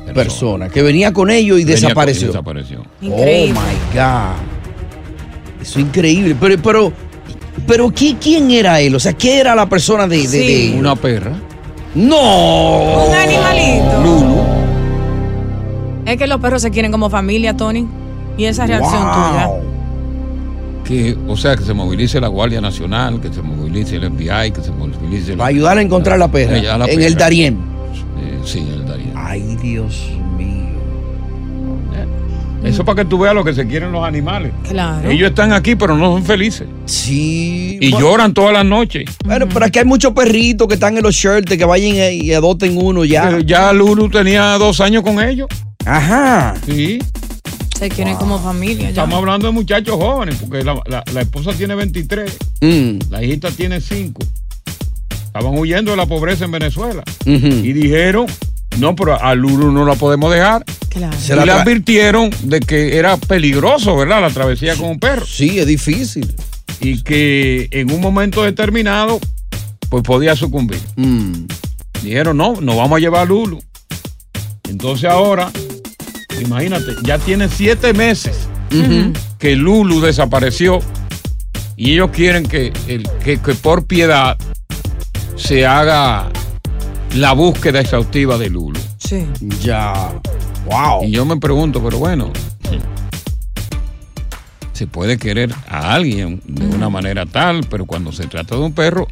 persona. 0.04 0.12
Persona 0.12 0.68
que 0.68 0.82
venía 0.82 1.10
con 1.12 1.30
ellos 1.30 1.58
y 1.58 1.64
Venía 1.64 1.76
con- 1.76 1.82
desapareció. 1.82 2.26
desapareció. 2.28 2.82
Increíble. 3.00 3.58
Oh 3.58 3.62
my 3.62 3.98
God. 3.98 5.62
Eso 5.62 5.78
es 5.78 5.84
increíble. 5.86 6.36
Pero, 6.38 6.60
pero, 6.62 6.92
pero 7.66 7.88
¿qui- 7.90 8.16
¿quién 8.20 8.50
era 8.50 8.80
él? 8.80 8.94
O 8.94 9.00
sea, 9.00 9.14
¿qué 9.14 9.38
era 9.38 9.54
la 9.54 9.66
persona 9.66 10.06
de, 10.06 10.18
de- 10.18 10.26
Sí. 10.28 10.72
de- 10.72 10.78
Una 10.78 10.94
perra. 10.96 11.32
No. 11.94 13.06
Un 13.08 13.14
animalito. 13.14 14.02
Lulu. 14.02 14.42
Es 16.06 16.16
que 16.16 16.26
los 16.26 16.40
perros 16.40 16.62
se 16.62 16.70
quieren 16.70 16.90
como 16.90 17.10
familia, 17.10 17.56
Tony. 17.56 17.86
Y 18.36 18.44
esa 18.44 18.66
reacción 18.66 19.02
tuya. 19.02 19.50
Que, 20.84 21.16
o 21.28 21.36
sea, 21.36 21.54
que 21.54 21.62
se 21.62 21.74
movilice 21.74 22.20
la 22.20 22.28
Guardia 22.28 22.60
Nacional, 22.60 23.20
que 23.20 23.32
se 23.32 23.40
movilice 23.40 23.96
el 23.96 24.10
FBI, 24.10 24.50
que 24.50 24.62
se 24.62 24.72
movilice... 24.72 25.36
Para 25.36 25.48
ayudar 25.48 25.78
a 25.78 25.82
encontrar 25.82 26.18
la 26.18 26.28
perra. 26.28 26.56
Ella, 26.56 26.76
la 26.76 26.86
en 26.86 26.96
perra. 26.96 27.06
el 27.06 27.14
Darién. 27.14 27.58
Eh, 28.20 28.40
sí, 28.44 28.58
en 28.58 28.68
el 28.68 28.86
Darién. 28.86 29.12
Ay, 29.14 29.56
Dios 29.62 30.08
mío. 30.36 30.62
Eso 32.64 32.84
para 32.84 33.02
que 33.02 33.08
tú 33.08 33.18
veas 33.18 33.34
lo 33.34 33.42
que 33.44 33.52
se 33.54 33.66
quieren 33.66 33.90
los 33.90 34.04
animales. 34.04 34.52
Claro. 34.68 35.10
Ellos 35.10 35.30
están 35.30 35.52
aquí, 35.52 35.74
pero 35.74 35.96
no 35.96 36.12
son 36.12 36.24
felices. 36.24 36.68
Sí. 36.84 37.78
Y 37.80 37.90
bueno, 37.90 38.06
lloran 38.06 38.34
todas 38.34 38.52
las 38.52 38.64
noches. 38.64 39.04
Bueno, 39.24 39.48
pero 39.52 39.66
aquí 39.66 39.80
hay 39.80 39.84
muchos 39.84 40.12
perritos 40.12 40.68
que 40.68 40.74
están 40.74 40.96
en 40.96 41.02
los 41.02 41.14
shirts, 41.14 41.56
que 41.56 41.64
vayan 41.64 41.96
y 41.96 42.22
y 42.22 42.32
adopten 42.32 42.76
uno 42.76 43.04
ya. 43.04 43.30
Eh, 43.30 43.42
ya 43.44 43.72
Lulu 43.72 44.08
tenía 44.08 44.58
dos 44.58 44.80
años 44.80 45.02
con 45.02 45.20
ellos. 45.20 45.48
Ajá. 45.84 46.54
Sí. 46.66 46.98
Se 47.78 47.88
quieren 47.88 48.16
como 48.16 48.38
familia. 48.40 48.84
ya. 48.84 48.88
Estamos 48.90 49.18
hablando 49.18 49.46
de 49.48 49.52
muchachos 49.52 49.96
jóvenes, 49.96 50.36
porque 50.40 50.62
la, 50.62 50.80
la- 50.86 51.02
la 51.12 51.20
esposa 51.20 51.52
tiene 51.52 51.74
23, 51.74 52.36
Mm. 52.60 52.98
la 53.10 53.22
hijita 53.22 53.50
tiene 53.50 53.80
5 53.80 54.22
estaban 55.26 55.58
huyendo 55.58 55.90
de 55.92 55.96
la 55.96 56.04
pobreza 56.06 56.44
en 56.44 56.50
Venezuela. 56.52 57.02
Y 57.24 57.72
dijeron, 57.72 58.26
no, 58.78 58.94
pero 58.94 59.18
a 59.20 59.34
Lulu 59.34 59.72
no 59.72 59.86
la 59.86 59.94
podemos 59.94 60.30
dejar. 60.30 60.62
Claro. 60.90 61.16
Se 61.18 61.32
y 61.32 61.36
la 61.36 61.46
le 61.46 61.52
advirtieron 61.52 62.28
de 62.42 62.60
que 62.60 62.98
era 62.98 63.16
peligroso, 63.16 63.96
¿verdad? 63.96 64.20
La 64.20 64.28
travesía 64.28 64.76
con 64.76 64.90
un 64.90 65.00
perro. 65.00 65.24
Sí, 65.24 65.58
es 65.58 65.66
difícil. 65.66 66.34
Y 66.80 67.02
que 67.02 67.68
en 67.70 67.90
un 67.90 68.02
momento 68.02 68.42
determinado, 68.42 69.18
pues 69.88 70.02
podía 70.02 70.36
sucumbir. 70.36 70.80
Mm. 70.96 71.46
Dijeron, 72.02 72.36
no, 72.36 72.60
no 72.60 72.76
vamos 72.76 72.98
a 72.98 73.00
llevar 73.00 73.22
a 73.22 73.24
Lulu. 73.24 73.58
Entonces 74.68 75.08
ahora, 75.10 75.50
imagínate, 76.42 76.92
ya 77.02 77.18
tiene 77.18 77.48
siete 77.48 77.92
meses 77.94 78.48
que 79.38 79.54
Lulu 79.56 80.00
desapareció 80.00 80.80
y 81.76 81.92
ellos 81.92 82.10
quieren 82.12 82.44
que, 82.46 82.72
el- 82.88 83.08
que, 83.24 83.38
que 83.38 83.54
por 83.54 83.86
piedad 83.86 84.36
se 85.36 85.66
haga 85.66 86.30
la 87.16 87.32
búsqueda 87.32 87.80
exhaustiva 87.80 88.38
de 88.38 88.48
Lulu. 88.50 88.78
Sí. 88.98 89.26
Ya. 89.62 89.92
Wow. 90.66 91.04
Y 91.04 91.10
yo 91.10 91.24
me 91.26 91.36
pregunto, 91.36 91.82
pero 91.82 91.98
bueno, 91.98 92.30
se 94.72 94.86
puede 94.86 95.18
querer 95.18 95.54
a 95.68 95.92
alguien 95.94 96.40
de 96.46 96.64
una 96.66 96.88
manera 96.88 97.26
tal, 97.26 97.60
pero 97.68 97.84
cuando 97.86 98.10
se 98.12 98.26
trata 98.26 98.54
de 98.56 98.62
un 98.62 98.72
perro, 98.72 99.06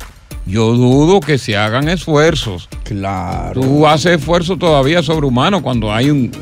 yo 0.47 0.73
dudo 0.73 1.21
que 1.21 1.37
se 1.39 1.57
hagan 1.57 1.89
esfuerzos. 1.89 2.69
Claro. 2.85 3.61
Tú 3.61 3.87
haces 3.87 4.19
esfuerzos 4.19 4.59
todavía 4.59 5.03
sobrehumanos 5.03 5.61
cuando 5.61 5.93
hay 5.93 6.11
un, 6.11 6.33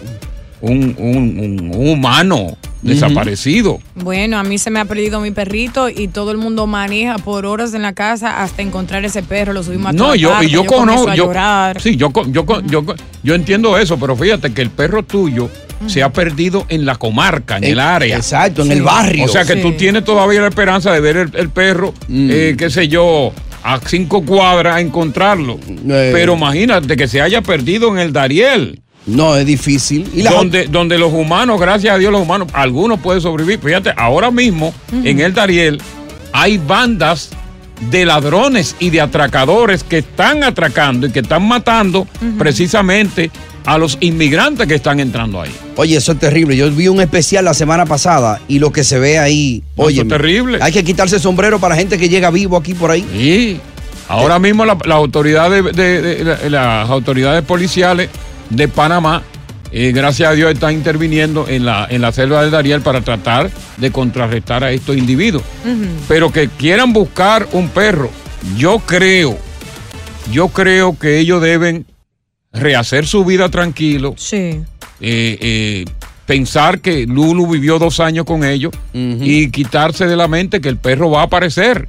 un, 0.60 0.94
un- 0.98 1.70
un 1.74 1.88
humano 1.88 2.56
desaparecido. 2.82 3.78
Bueno, 3.94 4.38
a 4.38 4.42
mí 4.42 4.58
se 4.58 4.70
me 4.70 4.80
ha 4.80 4.84
perdido 4.84 5.20
mi 5.20 5.30
perrito 5.30 5.88
y 5.88 6.08
todo 6.08 6.30
el 6.30 6.38
mundo 6.38 6.66
maneja 6.66 7.16
por 7.18 7.46
horas 7.46 7.74
en 7.74 7.82
la 7.82 7.92
casa 7.92 8.42
hasta 8.42 8.62
encontrar 8.62 9.04
ese 9.04 9.22
perro. 9.22 9.52
Lo 9.52 9.62
subimos 9.62 9.88
a 9.90 9.92
No, 9.92 10.14
yo, 10.14 10.30
parte, 10.30 10.46
y 10.46 10.50
yo 10.50 10.64
comienzo 10.64 11.04
conozco. 11.04 11.10
a 11.38 11.72
Yo, 11.74 11.80
sí, 11.80 11.96
yo, 11.96 12.10
con- 12.10 12.32
yo, 12.32 12.46
con- 12.46 12.68
yo, 12.68 12.84
con- 12.84 12.96
yo 13.22 13.34
entiendo 13.34 13.78
eso, 13.78 13.98
pero 13.98 14.16
fíjate 14.16 14.52
que 14.52 14.62
el 14.62 14.70
perro 14.70 15.02
tuyo 15.02 15.48
se 15.86 16.02
ha 16.02 16.12
perdido 16.12 16.66
en 16.68 16.84
la 16.84 16.96
comarca, 16.96 17.56
en 17.58 17.64
Eh, 17.64 17.70
el 17.70 17.80
área. 17.80 18.16
Exacto, 18.16 18.62
en 18.62 18.72
el 18.72 18.82
barrio. 18.82 19.24
O 19.24 19.28
sea 19.28 19.44
que 19.44 19.54
Sí. 19.54 19.62
tú 19.62 19.72
tienes 19.72 20.04
todavía 20.04 20.40
la 20.40 20.48
esperanza 20.48 20.92
de 20.92 21.00
ver 21.00 21.16
el, 21.16 21.30
el 21.36 21.50
perro, 21.50 21.94
Mm. 22.08 22.28
eh, 22.32 22.54
qué 22.58 22.68
sé 22.70 22.88
yo, 22.88 23.32
a 23.62 23.78
cinco 23.86 24.24
cuadras, 24.24 24.80
encontrarlo. 24.80 25.58
Eh. 25.88 26.10
Pero 26.12 26.34
imagínate 26.34 26.96
que 26.96 27.06
se 27.06 27.20
haya 27.20 27.42
perdido 27.42 27.90
en 27.92 27.98
el 27.98 28.12
Dariel, 28.12 28.80
No, 29.08 29.34
es 29.36 29.44
difícil. 29.46 30.08
Y 30.14 30.22
la 30.22 30.30
donde, 30.32 30.66
donde 30.66 30.98
los 30.98 31.12
humanos, 31.12 31.60
gracias 31.60 31.94
a 31.94 31.98
Dios, 31.98 32.12
los 32.12 32.22
humanos, 32.22 32.48
algunos 32.52 33.00
pueden 33.00 33.20
sobrevivir. 33.20 33.58
Fíjate, 33.60 33.92
ahora 33.96 34.30
mismo 34.30 34.72
en 34.92 35.18
el 35.20 35.34
Dariel 35.34 35.80
hay 36.32 36.58
bandas 36.58 37.30
de 37.90 38.04
ladrones 38.04 38.76
y 38.80 38.90
de 38.90 39.00
atracadores 39.00 39.82
que 39.84 39.98
están 39.98 40.42
atracando 40.44 41.06
y 41.06 41.10
que 41.12 41.20
están 41.20 41.46
matando 41.46 42.06
precisamente 42.38 43.30
a 43.66 43.76
los 43.78 43.98
inmigrantes 44.00 44.66
que 44.66 44.74
están 44.74 44.98
entrando 44.98 45.40
ahí. 45.42 45.50
Oye, 45.76 45.96
eso 45.96 46.12
es 46.12 46.18
terrible. 46.18 46.56
Yo 46.56 46.70
vi 46.70 46.88
un 46.88 47.00
especial 47.00 47.44
la 47.44 47.52
semana 47.54 47.84
pasada 47.86 48.40
y 48.48 48.58
lo 48.58 48.72
que 48.72 48.82
se 48.82 48.98
ve 48.98 49.18
ahí, 49.18 49.62
No, 49.76 49.84
oye, 49.84 49.96
eso 49.96 50.02
es 50.02 50.08
terrible. 50.08 50.58
Hay 50.62 50.72
que 50.72 50.82
quitarse 50.84 51.16
el 51.16 51.22
sombrero 51.22 51.58
para 51.58 51.74
la 51.74 51.80
gente 51.80 51.98
que 51.98 52.08
llega 52.08 52.30
vivo 52.30 52.56
aquí 52.56 52.72
por 52.74 52.90
ahí. 52.90 53.04
Sí. 53.12 53.60
Ahora 54.08 54.38
mismo 54.38 54.64
la- 54.64 54.78
las 54.86 54.96
autoridades 54.96 55.62
de, 55.76 56.00
de- 56.02 56.24
de- 56.24 56.50
las 56.50 56.88
autoridades 56.88 57.42
policiales 57.44 58.08
de 58.50 58.68
Panamá, 58.68 59.22
eh, 59.70 59.92
gracias 59.94 60.30
a 60.30 60.32
Dios, 60.32 60.52
están 60.52 60.72
interviniendo 60.74 61.46
en 61.48 61.64
la, 61.66 61.86
en 61.90 62.00
la 62.00 62.10
selva 62.12 62.42
del 62.42 62.50
Dariel 62.50 62.80
para 62.80 63.02
tratar 63.02 63.50
de 63.76 63.90
contrarrestar 63.90 64.64
a 64.64 64.72
estos 64.72 64.96
individuos. 64.96 65.42
Pero 66.08 66.32
que 66.32 66.48
quieran 66.48 66.92
buscar 66.92 67.46
un 67.52 67.68
perro, 67.68 68.10
yo 68.56 68.78
creo, 68.78 69.36
yo 70.32 70.48
creo 70.48 70.98
que 70.98 71.18
ellos 71.18 71.42
deben 71.42 71.84
rehacer 72.52 73.06
su 73.06 73.24
vida 73.24 73.50
tranquilo, 73.50 74.14
Sí. 74.16 74.36
eh, 74.36 74.62
eh, 75.00 75.84
pensar 76.24 76.80
que 76.80 77.06
Lulu 77.06 77.46
vivió 77.46 77.78
dos 77.78 78.00
años 78.00 78.24
con 78.24 78.44
ellos 78.44 78.72
y 78.92 79.50
quitarse 79.50 80.06
de 80.06 80.16
la 80.16 80.28
mente 80.28 80.60
que 80.60 80.68
el 80.68 80.76
perro 80.78 81.10
va 81.10 81.20
a 81.20 81.24
aparecer. 81.24 81.88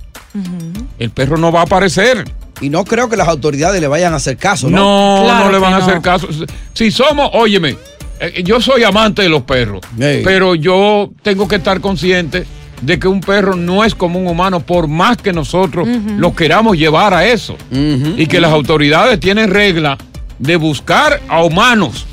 El 0.98 1.10
perro 1.10 1.38
no 1.38 1.52
va 1.52 1.62
a 1.62 1.64
aparecer. 1.64 2.24
Y 2.62 2.70
no 2.70 2.84
creo 2.84 3.08
que 3.08 3.16
las 3.16 3.28
autoridades 3.30 3.80
le 3.80 3.88
vayan 3.88 4.12
a 4.14 4.18
hacer 4.18 4.36
caso, 4.36 4.70
¿no? 4.70 4.78
No, 4.78 5.24
Claro 5.24 5.46
no 5.46 5.52
le 5.52 5.60
van 5.60 5.74
a 5.74 5.78
hacer 5.78 6.02
caso. 6.02 6.28
Si 6.74 6.92
somos, 6.92 7.30
óyeme, 7.34 7.78
eh, 8.20 8.44
yo 8.44 8.60
soy 8.60 8.84
amante 8.84 9.22
de 9.22 9.30
los 9.30 9.44
perros, 9.44 9.82
pero 10.24 10.56
yo 10.56 11.10
tengo 11.22 11.48
que 11.48 11.56
estar 11.56 11.80
consciente 11.80 12.46
de 12.82 13.00
que 13.00 13.08
un 13.08 13.22
perro 13.22 13.56
no 13.56 13.84
es 13.86 13.96
como 13.96 14.20
un 14.20 14.28
humano, 14.28 14.60
por 14.60 14.88
más 14.88 15.18
que 15.18 15.32
nosotros 15.32 15.88
lo 16.18 16.36
queramos 16.36 16.78
llevar 16.78 17.14
a 17.14 17.26
eso. 17.26 17.56
Y 17.72 18.28
que 18.28 18.42
las 18.42 18.52
autoridades 18.52 19.20
tienen 19.22 19.50
regla 19.52 19.98
de 20.38 20.56
buscar 20.58 21.22
a 21.30 21.42
humanos. 21.44 22.06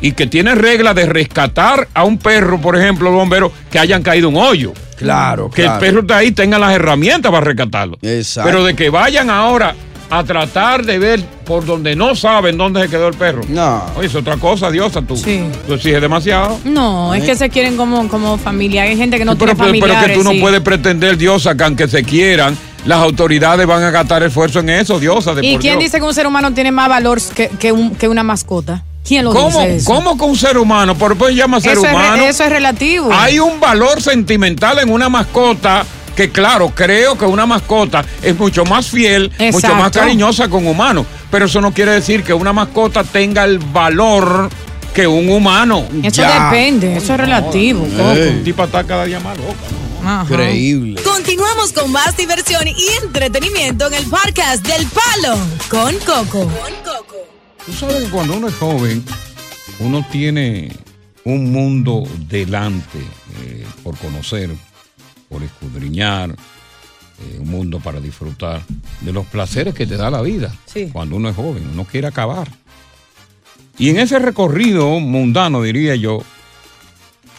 Y 0.00 0.12
que 0.12 0.26
tienen 0.26 0.58
regla 0.58 0.94
de 0.94 1.06
rescatar 1.06 1.88
a 1.94 2.04
un 2.04 2.18
perro, 2.18 2.60
por 2.60 2.76
ejemplo, 2.76 3.10
bombero, 3.10 3.50
que 3.70 3.78
hayan 3.78 4.02
caído 4.02 4.28
en 4.28 4.36
un 4.36 4.42
hoyo. 4.42 4.72
Claro, 4.98 5.50
Que 5.50 5.62
claro. 5.62 5.74
el 5.74 5.80
perro 5.80 6.02
de 6.02 6.14
ahí 6.14 6.32
tenga 6.32 6.58
las 6.58 6.72
herramientas 6.72 7.30
para 7.30 7.44
rescatarlo. 7.44 7.98
Exacto. 8.02 8.48
Pero 8.50 8.64
de 8.64 8.74
que 8.74 8.90
vayan 8.90 9.30
ahora 9.30 9.74
a 10.10 10.24
tratar 10.24 10.86
de 10.86 10.98
ver 10.98 11.20
por 11.44 11.66
donde 11.66 11.94
no 11.94 12.14
saben 12.16 12.56
dónde 12.56 12.80
se 12.82 12.88
quedó 12.88 13.08
el 13.08 13.14
perro. 13.14 13.42
No. 13.48 13.82
Oye, 13.96 14.06
es 14.06 14.14
otra 14.14 14.36
cosa, 14.38 14.70
Diosa, 14.70 15.02
tú. 15.02 15.16
Sí. 15.16 15.42
Tú 15.66 15.74
exiges 15.74 16.00
demasiado. 16.00 16.58
No, 16.64 17.12
es 17.14 17.24
que 17.24 17.34
se 17.36 17.50
quieren 17.50 17.76
como, 17.76 18.08
como 18.08 18.38
familia. 18.38 18.82
Hay 18.84 18.96
gente 18.96 19.18
que 19.18 19.24
no 19.26 19.32
Sí, 19.32 19.38
pero, 19.40 19.54
tiene 19.54 19.70
pero- 19.72 19.72
pero 19.82 19.94
familiares. 19.94 20.16
que 20.18 20.22
tú 20.24 20.34
no 20.34 20.40
puedes 20.40 20.60
pretender, 20.62 21.16
Diosa, 21.18 21.54
que 21.54 21.64
aunque 21.64 21.88
se 21.88 22.02
quieran, 22.04 22.56
las 22.86 23.00
autoridades 23.00 23.66
van 23.66 23.82
a 23.82 23.90
gastar 23.90 24.22
esfuerzo 24.22 24.60
en 24.60 24.70
eso, 24.70 24.98
Diosa. 24.98 25.34
De 25.34 25.44
¿Y 25.46 25.52
por 25.52 25.60
quién 25.60 25.78
Dios. 25.78 25.90
dice 25.90 25.98
que 26.00 26.06
un 26.06 26.14
ser 26.14 26.26
humano 26.26 26.54
tiene 26.54 26.72
más 26.72 26.88
valor 26.88 27.18
que, 27.34 27.48
que 27.48 27.70
un- 27.72 27.94
que 27.94 28.08
una 28.08 28.22
mascota? 28.22 28.84
¿Quién 29.08 29.24
lo 29.24 29.32
¿Cómo, 29.32 29.46
dice 29.60 29.76
eso? 29.76 29.90
¿Cómo 29.92 30.18
con 30.18 30.30
un 30.30 30.36
ser 30.36 30.58
humano? 30.58 30.94
¿Por 30.96 31.16
qué 31.16 31.34
llama 31.34 31.60
ser 31.60 31.72
Eso 31.72 31.80
es 31.86 31.90
re- 31.90 31.96
humano? 31.96 32.22
eso 32.24 32.44
es 32.44 32.50
relativo. 32.50 33.08
Hay 33.12 33.38
un 33.38 33.58
valor 33.58 34.02
sentimental 34.02 34.78
en 34.80 34.92
una 34.92 35.08
mascota 35.08 35.84
que 36.14 36.30
claro, 36.30 36.70
creo 36.74 37.16
que 37.16 37.24
una 37.24 37.46
mascota 37.46 38.04
es 38.22 38.36
mucho 38.38 38.64
más 38.64 38.86
fiel, 38.88 39.32
mucho 39.52 39.74
más 39.76 39.90
cariñosa 39.92 40.48
con 40.48 40.66
humanos, 40.66 41.06
pero 41.30 41.46
eso 41.46 41.60
no 41.60 41.72
quiere 41.72 41.92
decir 41.92 42.22
que 42.22 42.34
una 42.34 42.52
mascota 42.52 43.02
tenga 43.04 43.44
el 43.44 43.58
valor 43.60 44.50
que 44.92 45.06
un 45.06 45.28
humano. 45.30 45.86
Eso 46.02 46.22
Ya. 46.22 46.50
depende, 46.50 46.96
eso 46.96 47.12
es 47.14 47.20
relativo. 47.20 47.86
Coco. 47.86 48.02
Un 48.30 48.42
tipo 48.44 48.64
está 48.64 48.84
cada 48.84 49.04
día 49.04 49.20
más 49.20 49.38
loca. 49.38 49.54
¿no? 50.02 50.22
Increíble. 50.22 51.00
Continuamos 51.02 51.72
con 51.72 51.90
más 51.92 52.16
diversión 52.16 52.66
y 52.66 52.76
entretenimiento 53.04 53.86
en 53.86 53.94
el 53.94 54.04
podcast 54.06 54.66
del 54.66 54.86
Palo 54.86 55.38
con 55.70 55.94
Coco. 56.00 56.50
Tú 57.68 57.74
sabes 57.74 58.04
que 58.04 58.10
cuando 58.10 58.34
uno 58.34 58.48
es 58.48 58.54
joven, 58.54 59.04
uno 59.80 60.02
tiene 60.10 60.74
un 61.24 61.52
mundo 61.52 62.02
delante 62.26 62.98
eh, 63.42 63.66
por 63.82 63.94
conocer, 63.98 64.48
por 65.28 65.42
escudriñar, 65.42 66.30
eh, 66.30 67.38
un 67.38 67.50
mundo 67.50 67.78
para 67.78 68.00
disfrutar 68.00 68.62
de 69.02 69.12
los 69.12 69.26
placeres 69.26 69.74
que 69.74 69.86
te 69.86 69.98
da 69.98 70.10
la 70.10 70.22
vida. 70.22 70.50
Sí. 70.64 70.88
Cuando 70.90 71.16
uno 71.16 71.28
es 71.28 71.36
joven, 71.36 71.68
uno 71.70 71.84
quiere 71.84 72.06
acabar. 72.06 72.48
Y 73.76 73.90
en 73.90 73.98
ese 73.98 74.18
recorrido 74.18 74.98
mundano, 74.98 75.60
diría 75.60 75.94
yo, 75.94 76.22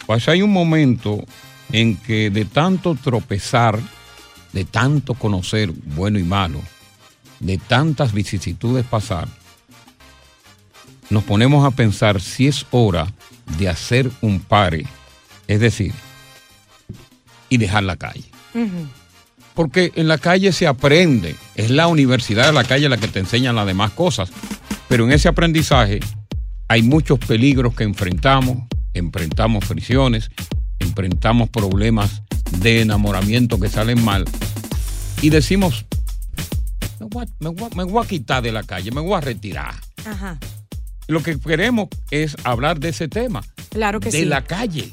pues 0.06 0.30
hay 0.30 0.44
un 0.44 0.54
momento 0.54 1.26
en 1.72 1.98
que 1.98 2.30
de 2.30 2.46
tanto 2.46 2.94
tropezar, 2.94 3.80
de 4.54 4.64
tanto 4.64 5.16
conocer 5.16 5.72
bueno 5.72 6.20
y 6.20 6.24
malo, 6.24 6.62
de 7.40 7.58
tantas 7.58 8.14
vicisitudes 8.14 8.86
pasar, 8.86 9.28
nos 11.10 11.24
ponemos 11.24 11.66
a 11.66 11.72
pensar 11.72 12.22
si 12.22 12.48
es 12.48 12.66
hora 12.72 13.08
de 13.58 13.68
hacer 13.70 14.10
un 14.22 14.40
pare, 14.40 14.86
es 15.48 15.60
decir, 15.60 15.94
y 17.50 17.58
dejar 17.58 17.84
la 17.84 17.96
calle. 17.96 18.26
Porque 19.54 19.92
en 19.96 20.08
la 20.08 20.18
calle 20.18 20.52
se 20.54 20.68
aprende, 20.68 21.36
es 21.56 21.70
la 21.72 21.88
universidad 21.88 22.46
de 22.46 22.54
la 22.54 22.64
calle 22.64 22.88
la 22.90 22.98
que 22.98 23.08
te 23.08 23.20
enseña 23.20 23.52
las 23.54 23.66
demás 23.66 23.92
cosas, 23.92 24.30
pero 24.88 25.06
en 25.06 25.12
ese 25.12 25.28
aprendizaje 25.28 26.00
hay 26.68 26.82
muchos 26.84 27.20
peligros 27.20 27.74
que 27.76 27.84
enfrentamos, 27.84 28.58
enfrentamos 28.94 29.66
fricciones, 29.66 30.30
enfrentamos 30.80 31.50
problemas 31.50 32.22
de 32.60 32.82
enamoramiento 32.82 33.60
que 33.60 33.70
salen 33.70 34.04
mal 34.04 34.26
y 35.22 35.30
decimos, 35.30 35.86
me 37.00 37.08
voy, 37.08 37.26
a, 37.26 37.28
me 37.40 37.50
voy 37.50 37.70
a- 37.72 37.76
me 37.76 37.84
voy 37.84 38.06
a 38.06 38.08
quitar 38.08 38.42
de 38.42 38.52
la 38.52 38.64
calle, 38.64 38.92
me 38.92 39.02
voy 39.02 39.14
a 39.14 39.22
retirar. 39.22 39.74
Ajá. 40.06 40.38
Lo 41.10 41.24
que 41.24 41.40
queremos 41.40 41.88
es 42.12 42.36
hablar 42.44 42.80
de 42.80 42.90
ese 42.90 43.08
tema, 43.08 43.42
Claro 43.72 44.00
que 44.00 44.12
de 44.12 44.20
sí. 44.20 44.26
la 44.26 44.44
calle. 44.44 44.90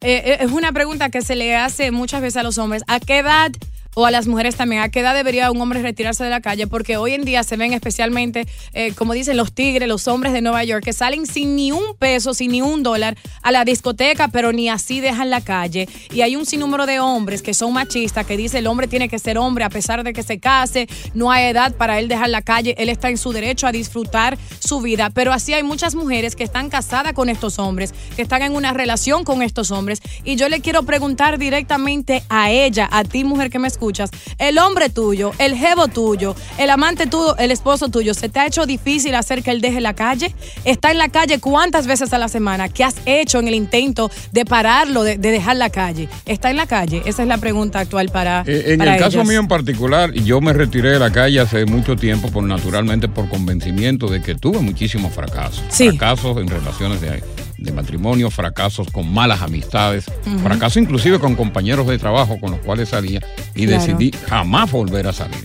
Eh, 0.00 0.22
eh, 0.24 0.36
es 0.40 0.52
una 0.52 0.70
pregunta 0.70 1.10
que 1.10 1.20
se 1.20 1.34
le 1.34 1.56
hace 1.56 1.90
muchas 1.90 2.22
veces 2.22 2.36
a 2.36 2.42
los 2.44 2.58
hombres. 2.58 2.84
¿A 2.86 3.00
qué 3.00 3.18
edad 3.18 3.50
o 3.98 4.06
a 4.06 4.12
las 4.12 4.28
mujeres 4.28 4.54
también, 4.54 4.80
¿a 4.80 4.90
qué 4.90 5.00
edad 5.00 5.12
debería 5.12 5.50
un 5.50 5.60
hombre 5.60 5.82
retirarse 5.82 6.22
de 6.22 6.30
la 6.30 6.40
calle? 6.40 6.68
Porque 6.68 6.96
hoy 6.96 7.14
en 7.14 7.24
día 7.24 7.42
se 7.42 7.56
ven 7.56 7.72
especialmente, 7.72 8.46
eh, 8.72 8.92
como 8.92 9.12
dicen 9.12 9.36
los 9.36 9.52
tigres, 9.52 9.88
los 9.88 10.06
hombres 10.06 10.32
de 10.32 10.40
Nueva 10.40 10.62
York, 10.62 10.84
que 10.84 10.92
salen 10.92 11.26
sin 11.26 11.56
ni 11.56 11.72
un 11.72 11.96
peso, 11.98 12.32
sin 12.32 12.52
ni 12.52 12.62
un 12.62 12.84
dólar 12.84 13.16
a 13.42 13.50
la 13.50 13.64
discoteca, 13.64 14.28
pero 14.28 14.52
ni 14.52 14.68
así 14.68 15.00
dejan 15.00 15.30
la 15.30 15.40
calle. 15.40 15.88
Y 16.12 16.20
hay 16.20 16.36
un 16.36 16.46
sinnúmero 16.46 16.86
de 16.86 17.00
hombres 17.00 17.42
que 17.42 17.54
son 17.54 17.72
machistas, 17.72 18.24
que 18.24 18.36
dice 18.36 18.58
el 18.58 18.68
hombre 18.68 18.86
tiene 18.86 19.08
que 19.08 19.18
ser 19.18 19.36
hombre 19.36 19.64
a 19.64 19.68
pesar 19.68 20.04
de 20.04 20.12
que 20.12 20.22
se 20.22 20.38
case, 20.38 20.86
no 21.14 21.32
hay 21.32 21.46
edad 21.46 21.74
para 21.74 21.98
él 21.98 22.06
dejar 22.06 22.28
la 22.28 22.42
calle, 22.42 22.76
él 22.78 22.90
está 22.90 23.08
en 23.08 23.18
su 23.18 23.32
derecho 23.32 23.66
a 23.66 23.72
disfrutar 23.72 24.38
su 24.60 24.80
vida. 24.80 25.10
Pero 25.10 25.32
así 25.32 25.54
hay 25.54 25.64
muchas 25.64 25.96
mujeres 25.96 26.36
que 26.36 26.44
están 26.44 26.70
casadas 26.70 27.14
con 27.14 27.28
estos 27.28 27.58
hombres, 27.58 27.92
que 28.14 28.22
están 28.22 28.42
en 28.42 28.54
una 28.54 28.72
relación 28.72 29.24
con 29.24 29.42
estos 29.42 29.72
hombres. 29.72 30.00
Y 30.22 30.36
yo 30.36 30.48
le 30.48 30.60
quiero 30.60 30.84
preguntar 30.84 31.36
directamente 31.36 32.22
a 32.28 32.52
ella, 32.52 32.88
a 32.92 33.02
ti 33.02 33.24
mujer 33.24 33.50
que 33.50 33.58
me 33.58 33.66
escuchas, 33.88 34.10
el 34.38 34.58
hombre 34.58 34.90
tuyo, 34.90 35.32
el 35.38 35.54
jevo 35.54 35.88
tuyo, 35.88 36.34
el 36.58 36.68
amante 36.68 37.06
tuyo, 37.06 37.36
el 37.38 37.50
esposo 37.50 37.88
tuyo, 37.88 38.12
¿se 38.12 38.28
te 38.28 38.38
ha 38.38 38.46
hecho 38.46 38.66
difícil 38.66 39.14
hacer 39.14 39.42
que 39.42 39.50
él 39.50 39.60
deje 39.60 39.80
la 39.80 39.94
calle? 39.94 40.34
¿Está 40.64 40.90
en 40.90 40.98
la 40.98 41.08
calle 41.08 41.38
cuántas 41.40 41.86
veces 41.86 42.12
a 42.12 42.18
la 42.18 42.28
semana? 42.28 42.68
¿Qué 42.68 42.84
has 42.84 42.96
hecho 43.06 43.38
en 43.38 43.48
el 43.48 43.54
intento 43.54 44.10
de 44.32 44.44
pararlo, 44.44 45.02
de, 45.02 45.16
de 45.16 45.30
dejar 45.30 45.56
la 45.56 45.70
calle? 45.70 46.08
¿Está 46.26 46.50
en 46.50 46.56
la 46.56 46.66
calle? 46.66 47.02
Esa 47.06 47.22
es 47.22 47.28
la 47.28 47.38
pregunta 47.38 47.80
actual 47.80 48.10
para... 48.10 48.42
Eh, 48.46 48.72
en 48.72 48.78
para 48.78 48.94
el 48.94 49.00
caso 49.00 49.24
mío 49.24 49.40
en 49.40 49.48
particular, 49.48 50.12
yo 50.12 50.40
me 50.42 50.52
retiré 50.52 50.90
de 50.90 50.98
la 50.98 51.10
calle 51.10 51.40
hace 51.40 51.64
mucho 51.64 51.96
tiempo, 51.96 52.30
por 52.30 52.44
naturalmente 52.44 53.08
por 53.08 53.28
convencimiento 53.30 54.08
de 54.08 54.20
que 54.20 54.34
tuve 54.34 54.58
muchísimos 54.60 55.14
fracasos. 55.14 55.64
Sí. 55.70 55.88
Fracasos 55.88 56.36
en 56.36 56.48
relaciones 56.48 57.00
de, 57.00 57.22
de 57.58 57.72
matrimonio, 57.72 58.30
fracasos 58.30 58.88
con 58.90 59.12
malas 59.12 59.42
amistades, 59.42 60.06
Ujú. 60.26 60.38
fracasos 60.38 60.76
inclusive 60.78 61.18
con 61.18 61.34
compañeros 61.34 61.86
de 61.88 61.98
trabajo 61.98 62.38
con 62.40 62.52
los 62.52 62.60
cuales 62.60 62.88
salía 62.90 63.20
y 63.54 63.66
Claro. 63.66 63.82
decidí 63.82 64.12
jamás 64.28 64.70
volver 64.70 65.06
a 65.08 65.12
salir. 65.12 65.44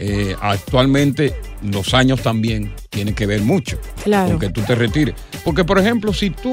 Eh, 0.00 0.36
actualmente 0.40 1.34
los 1.62 1.92
años 1.92 2.22
también 2.22 2.72
tienen 2.88 3.14
que 3.16 3.26
ver 3.26 3.42
mucho 3.42 3.80
Claro. 4.04 4.30
con 4.30 4.38
que 4.38 4.50
tú 4.50 4.60
te 4.62 4.76
retires. 4.76 5.16
Porque, 5.44 5.64
por 5.64 5.78
ejemplo, 5.80 6.12
si 6.12 6.30
tú 6.30 6.52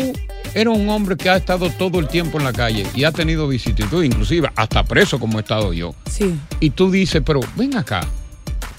eres 0.55 0.75
un 0.75 0.89
hombre 0.89 1.15
que 1.15 1.29
ha 1.29 1.35
estado 1.38 1.69
todo 1.69 2.00
el 2.00 2.07
tiempo 2.07 2.39
en 2.39 2.43
la 2.43 2.53
calle 2.53 2.88
y 2.95 3.03
ha 3.03 3.12
tenido 3.12 3.47
vicisitud, 3.47 4.03
inclusive 4.03 4.50
hasta 4.55 4.83
preso 4.83 5.19
como 5.19 5.38
he 5.38 5.41
estado 5.41 5.74
yo, 5.74 5.93
Sí. 6.09 6.33
y 6.59 6.71
tú 6.71 6.89
dices, 6.89 7.21
pero 7.24 7.39
ven 7.55 7.77
acá, 7.77 8.01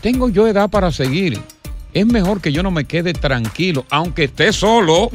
tengo 0.01 0.29
yo 0.29 0.49
edad 0.49 0.69
para 0.69 0.91
seguir. 0.91 1.41
Es 1.97 2.05
mejor 2.05 2.43
que 2.43 2.53
yo 2.53 2.63
no 2.63 2.71
me 2.71 2.85
quede 2.85 3.15
tranquilo, 3.15 3.87
aunque 3.89 4.25
esté 4.25 4.53
solo, 4.53 5.11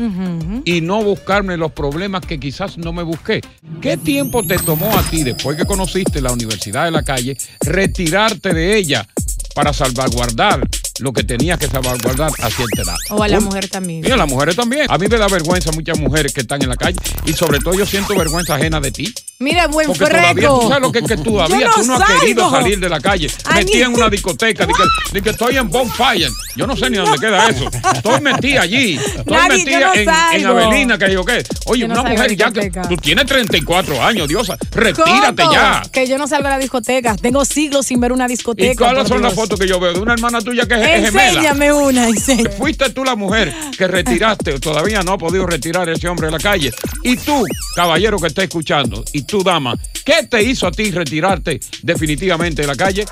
y 0.66 0.82
no 0.82 1.04
buscarme 1.04 1.56
los 1.56 1.74
problemas 1.74 2.26
que 2.26 2.40
quizás 2.40 2.76
no 2.76 2.92
me 2.92 3.04
busqué. 3.04 3.40
¿Qué 3.84 3.98
tiempo 3.98 4.44
te 4.44 4.58
tomó 4.58 4.92
a 4.98 5.04
ti, 5.04 5.24
después 5.24 5.56
que 5.56 5.66
conociste 5.66 6.22
la 6.22 6.32
Universidad 6.32 6.86
de 6.86 6.92
la 6.92 7.04
Calle, 7.04 7.38
retirarte 7.60 8.56
de 8.56 8.78
ella 8.78 9.08
para 9.54 9.74
salvaguardar 9.74 10.68
lo 10.98 11.14
que 11.14 11.24
tenías 11.24 11.60
que 11.60 11.68
salvaguardar 11.68 12.32
a 12.42 12.50
cierta 12.50 12.82
edad? 12.82 12.96
O 13.12 13.22
a 13.22 13.28
la 13.28 13.40
mujer 13.40 13.68
también. 13.68 14.04
y 14.04 14.10
a 14.10 14.18
las 14.18 14.28
mujeres 14.28 14.56
también. 14.56 14.88
A 14.90 14.98
mí 14.98 15.06
me 15.08 15.18
da 15.18 15.28
vergüenza 15.28 15.72
muchas 15.74 16.00
mujeres 16.00 16.34
que 16.34 16.42
están 16.42 16.64
en 16.64 16.70
la 16.70 16.78
calle 16.78 16.98
y 17.28 17.34
sobre 17.34 17.60
todo 17.60 17.76
yo 17.76 17.86
siento 17.86 18.16
vergüenza 18.16 18.56
ajena 18.56 18.80
de 18.82 18.92
ti. 18.92 19.14
Mira, 19.41 19.65
buen 19.67 19.88
Porque 19.88 20.05
todavía, 20.05 20.33
freco. 20.33 20.60
tú 20.60 20.67
sabes 20.67 20.81
lo 20.81 20.91
que 20.91 21.00
es 21.00 21.07
que 21.07 21.17
todavía 21.17 21.67
no 21.67 21.74
tú 21.74 21.83
no 21.86 21.95
has 21.95 22.12
querido 22.12 22.51
salir 22.51 22.79
de 22.79 22.89
la 22.89 23.00
calle. 23.00 23.27
Metida 23.55 23.86
en 23.86 23.95
una 23.95 24.07
discoteca, 24.07 24.67
de 24.67 24.74
que, 24.74 24.83
de 25.13 25.21
que 25.24 25.29
estoy 25.31 25.57
en 25.57 25.67
Bonfire. 25.67 26.29
Yo 26.55 26.67
no 26.67 26.75
sé 26.77 26.91
ni 26.91 26.98
dónde 26.98 27.17
queda 27.17 27.50
eso. 27.50 27.67
Estoy 27.93 28.21
metida 28.21 28.62
allí. 28.62 28.98
Estoy 28.98 29.24
Nadie, 29.25 29.65
metida 29.65 29.93
no 29.95 30.31
en. 30.31 30.45
Avelina, 30.45 30.98
que 31.00 31.12
yo 31.12 31.25
qué. 31.25 31.43
Oye, 31.65 31.86
una 31.86 32.03
mujer 32.03 32.36
ya 32.36 32.51
que 32.51 32.69
tú 32.88 32.95
tienes 32.98 33.25
34 33.25 34.03
años, 34.03 34.27
Diosa. 34.27 34.57
Retírate 34.71 35.41
Coco, 35.41 35.53
ya. 35.53 35.81
Que 35.91 36.07
yo 36.07 36.19
no 36.19 36.27
salgo 36.27 36.48
a 36.48 36.51
la 36.51 36.60
discoteca. 36.60 37.15
Tengo 37.15 37.43
siglos 37.43 37.88
sin 37.88 38.00
ver 38.00 38.12
una 38.12 38.27
discoteca. 38.27 38.74
¿Y 38.74 38.75
cuáles 38.75 39.07
son 39.07 39.24
las 39.24 39.33
fotos 39.33 39.60
que 39.60 39.67
yo 39.67 39.79
veo 39.79 39.93
de 39.93 40.00
una 40.00 40.13
hermana 40.13 40.39
tuya 40.41 40.67
que 40.67 40.75
es, 40.75 41.05
gemela? 41.05 41.29
Enséñame 41.29 41.74
una, 41.74 42.07
enséñame. 42.07 42.50
Fuiste 42.51 42.91
tú 42.91 43.03
la 43.03 43.15
mujer 43.15 43.51
que 43.75 43.88
retiraste, 43.88 44.60
todavía 44.60 45.01
no 45.01 45.13
ha 45.13 45.17
podido 45.17 45.48
retirar 45.48 45.89
a 45.89 45.93
ese 45.93 46.07
hombre 46.07 46.27
de 46.27 46.31
la 46.33 46.39
calle. 46.39 46.71
Y 47.03 47.17
tú, 47.17 47.43
caballero 47.75 48.19
que 48.19 48.27
está 48.27 48.43
escuchando, 48.43 49.03
y 49.13 49.24
tú, 49.32 49.44
dama, 49.44 49.80
¿qué 50.04 50.28
te 50.30 50.44
hizo 50.44 50.68
a 50.68 50.72
ti 50.72 50.92
retirarte 50.92 51.58
definitivamente 51.84 52.64
de 52.64 52.68
la 52.68 52.76
calle? 52.76 53.06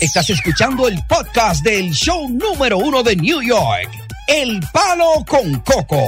Estás 0.00 0.30
escuchando 0.30 0.88
el 0.88 0.98
podcast 1.06 1.62
del 1.62 1.90
show 1.90 2.30
número 2.30 2.78
uno 2.78 3.02
de 3.02 3.14
New 3.14 3.42
York, 3.42 3.90
El 4.26 4.58
Palo 4.72 5.22
con 5.28 5.60
Coco. 5.60 6.00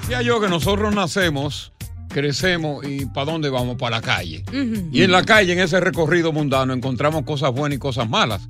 Decía 0.00 0.22
yo 0.22 0.40
que 0.40 0.48
nosotros 0.48 0.92
nacemos, 0.92 1.72
crecemos 2.08 2.84
y 2.84 3.06
¿para 3.06 3.30
dónde 3.30 3.48
vamos? 3.48 3.76
Para 3.76 3.98
la 3.98 4.02
calle. 4.02 4.42
Y 4.90 5.02
en 5.02 5.12
la 5.12 5.22
calle, 5.22 5.52
en 5.52 5.60
ese 5.60 5.78
recorrido 5.78 6.32
mundano, 6.32 6.72
encontramos 6.72 7.22
cosas 7.22 7.52
buenas 7.52 7.76
y 7.76 7.78
cosas 7.78 8.08
malas. 8.08 8.48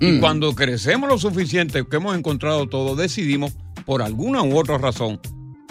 Y 0.00 0.20
cuando 0.20 0.54
crecemos 0.54 1.10
lo 1.10 1.18
suficiente, 1.18 1.84
que 1.86 1.96
hemos 1.96 2.16
encontrado 2.16 2.66
todo, 2.66 2.96
decidimos, 2.96 3.52
por 3.84 4.00
alguna 4.00 4.42
u 4.42 4.58
otra 4.58 4.78
razón, 4.78 5.20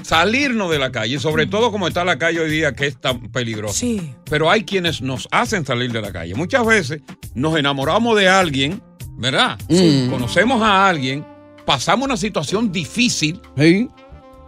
salirnos 0.05 0.69
de 0.71 0.79
la 0.79 0.91
calle, 0.91 1.19
sobre 1.19 1.47
todo 1.47 1.71
como 1.71 1.87
está 1.87 2.03
la 2.05 2.17
calle 2.17 2.39
hoy 2.39 2.49
día, 2.51 2.73
que 2.73 2.85
es 2.87 2.97
tan 2.99 3.19
peligrosa. 3.31 3.73
Sí. 3.79 4.13
Pero 4.29 4.49
hay 4.51 4.63
quienes 4.63 5.01
nos 5.01 5.27
hacen 5.31 5.65
salir 5.65 5.91
de 5.91 6.01
la 6.01 6.11
calle. 6.11 6.35
Muchas 6.35 6.65
veces 6.65 7.01
nos 7.33 7.57
enamoramos 7.57 8.15
de 8.17 8.29
alguien, 8.29 8.81
¿verdad? 9.17 9.57
Sí. 9.69 10.07
Conocemos 10.09 10.61
a 10.61 10.87
alguien, 10.87 11.25
pasamos 11.65 12.05
una 12.05 12.17
situación 12.17 12.71
difícil 12.71 13.41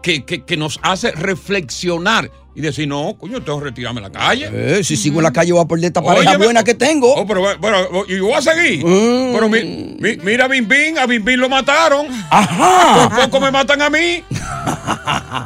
que, 0.04 0.24
que- 0.26 0.44
que 0.46 0.58
nos 0.58 0.80
hace 0.84 1.12
reflexionar 1.12 2.30
y 2.56 2.62
decir, 2.62 2.88
no, 2.88 3.16
coño, 3.20 3.42
tengo 3.44 3.60
que 3.60 3.66
retirarme 3.66 4.02
de 4.02 4.08
la 4.08 4.12
calle. 4.12 4.50
Eh, 4.52 4.84
si 4.84 4.98
sigo 4.98 5.18
en 5.20 5.24
la 5.24 5.32
calle 5.32 5.52
voy 5.54 5.62
a 5.64 5.68
perder 5.68 5.86
esta 5.86 6.02
pareja 6.02 6.38
buena 6.38 6.64
que 6.64 6.74
tengo. 6.74 7.14
Oh, 7.14 7.26
pero, 7.28 7.44
pero, 7.62 8.06
y 8.08 8.20
voy 8.20 8.34
a 8.34 8.42
seguir. 8.42 8.84
Mm. 8.84 9.32
Pero 9.34 9.48
mi- 9.50 9.96
mi- 10.00 10.18
mira 10.24 10.46
a 10.46 10.48
Bim 10.48 10.68
Bim, 10.68 10.98
a 10.98 11.06
Bim 11.06 11.24
Bim 11.24 11.40
lo 11.40 11.50
mataron. 11.50 12.08
Ajá. 12.32 13.10
Por 13.10 13.26
poco 13.26 13.40
me 13.42 13.52
matan 13.52 13.82
a 13.84 13.90
mí. 13.92 14.24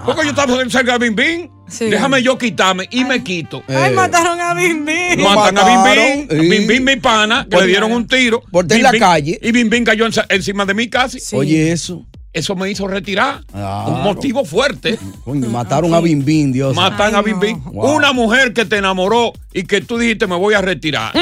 Porque 0.06 0.24
yo 0.24 0.30
estaba 0.30 0.70
cerca 0.70 0.98
de 0.98 1.10
Bim 1.10 1.16
Bim. 1.16 1.50
Déjame 1.80 2.22
yo 2.22 2.38
quitarme 2.38 2.88
y 2.92 3.06
me 3.06 3.24
quito. 3.24 3.64
Ay, 3.68 3.94
mataron 3.94 4.40
a 4.40 4.54
Bim 4.54 4.86
Bim. 4.86 5.22
Matan 5.22 5.58
a 5.58 5.64
Bim 5.64 6.28
Bim, 6.28 6.50
Bim 6.50 6.68
Bim 6.68 6.84
mi 6.84 6.96
pana, 6.98 7.48
que 7.50 7.58
le 7.58 7.68
dieron 7.68 7.92
un 7.92 8.08
tiro. 8.08 8.42
por 8.52 8.66
estar 8.66 8.78
en 8.78 8.84
la 8.84 8.92
calle. 8.94 9.40
Y 9.42 9.52
Bim 9.52 9.70
Bim 9.70 9.84
cayó 9.84 10.06
encima 10.30 10.66
de 10.66 10.74
mí 10.74 10.90
casi. 10.90 11.20
Oye, 11.36 11.72
eso. 11.72 12.06
Eso 12.34 12.56
me 12.56 12.70
hizo 12.72 12.88
retirar. 12.88 13.44
Claro. 13.46 13.92
Un 13.92 14.04
motivo 14.04 14.46
fuerte. 14.46 14.98
Coño, 15.26 15.50
mataron 15.50 15.94
a 15.94 16.00
Bim 16.00 16.24
Bim, 16.24 16.54
Dios. 16.54 16.74
Matan 16.76 17.14
a 17.16 17.22
Bim 17.22 17.40
Bim. 17.40 17.62
Wow. 17.66 17.96
Una 17.96 18.14
mujer 18.14 18.54
que 18.54 18.64
te 18.64 18.78
enamoró 18.78 19.34
y 19.54 19.64
que 19.64 19.82
tú 19.82 19.98
dijiste 19.98 20.28
me 20.28 20.36
voy 20.36 20.54
a 20.54 20.62
retirar. 20.62 21.14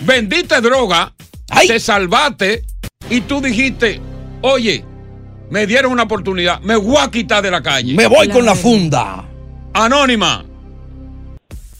Vendiste 0.00 0.60
droga, 0.60 1.12
te 1.66 1.78
salvaste 1.78 2.64
y 3.08 3.20
tú 3.20 3.40
dijiste, 3.40 4.00
oye, 4.40 4.84
me 5.50 5.66
dieron 5.66 5.92
una 5.92 6.04
oportunidad, 6.04 6.60
me 6.60 6.76
voy 6.76 6.96
a 7.00 7.10
quitar 7.10 7.42
de 7.42 7.50
la 7.50 7.62
calle. 7.62 7.94
Me 7.94 8.06
voy 8.06 8.28
con 8.28 8.44
la 8.44 8.54
funda. 8.54 9.24
Anónima, 9.74 10.44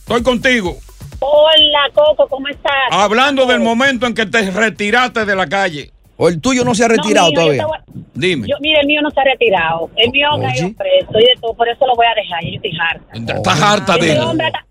estoy 0.01 0.23
contigo. 0.23 0.77
Hola, 1.21 1.91
Coco, 1.95 2.27
¿cómo 2.29 2.49
estás? 2.49 2.73
Hablando 2.91 3.47
del 3.47 3.61
momento 3.61 4.07
en 4.07 4.15
que 4.15 4.27
te 4.27 4.51
retiraste 4.51 5.25
de 5.25 5.37
la 5.37 5.47
calle. 5.47 5.91
O 6.17 6.29
el 6.29 6.41
tuyo 6.41 6.65
no 6.65 6.75
se 6.75 6.85
ha 6.85 6.89
retirado 6.89 7.31
todavía. 7.33 7.67
Dime. 8.15 8.47
Yo, 8.47 8.57
mire, 8.61 8.81
el 8.81 8.87
mío 8.87 9.01
no 9.03 9.11
se 9.11 9.21
ha 9.21 9.25
retirado. 9.25 9.89
El 9.97 10.11
mío 10.11 10.29
ha 10.33 10.41
caído 10.41 10.71
preso 10.75 11.19
y 11.19 11.23
de 11.23 11.41
todo, 11.41 11.55
por 11.55 11.67
eso 11.69 11.87
lo 11.87 11.95
voy 11.95 12.05
a 12.07 12.15
dejar. 12.15 12.43
Yo 12.45 12.57
estoy 12.57 12.73
harta. 12.79 13.35
Estás 13.37 13.63
harta 13.63 13.97
de 13.97 14.13
él. 14.13 14.19
hombre 14.21 14.47
está- 14.49 14.67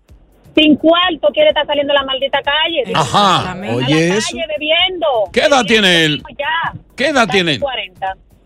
sin 0.54 0.76
cuarto 0.76 1.28
quiere 1.32 1.48
estar 1.48 1.64
saliendo 1.66 1.92
a 1.92 1.96
la 1.96 2.04
maldita 2.04 2.38
calle. 2.42 2.92
Ajá. 2.94 3.52
A 3.52 3.54
Oye, 3.74 4.08
la 4.08 4.16
eso. 4.16 4.28
calle 4.32 4.44
bebiendo. 4.48 5.06
¿Qué 5.32 5.40
edad 5.40 5.64
tiene 5.64 6.04
él? 6.04 6.22
Ya. 6.38 6.72
¿Qué 6.96 7.06
edad 7.08 7.26
Casi 7.26 7.30
tiene 7.38 7.52
él? 7.54 7.60
40. 7.60 7.79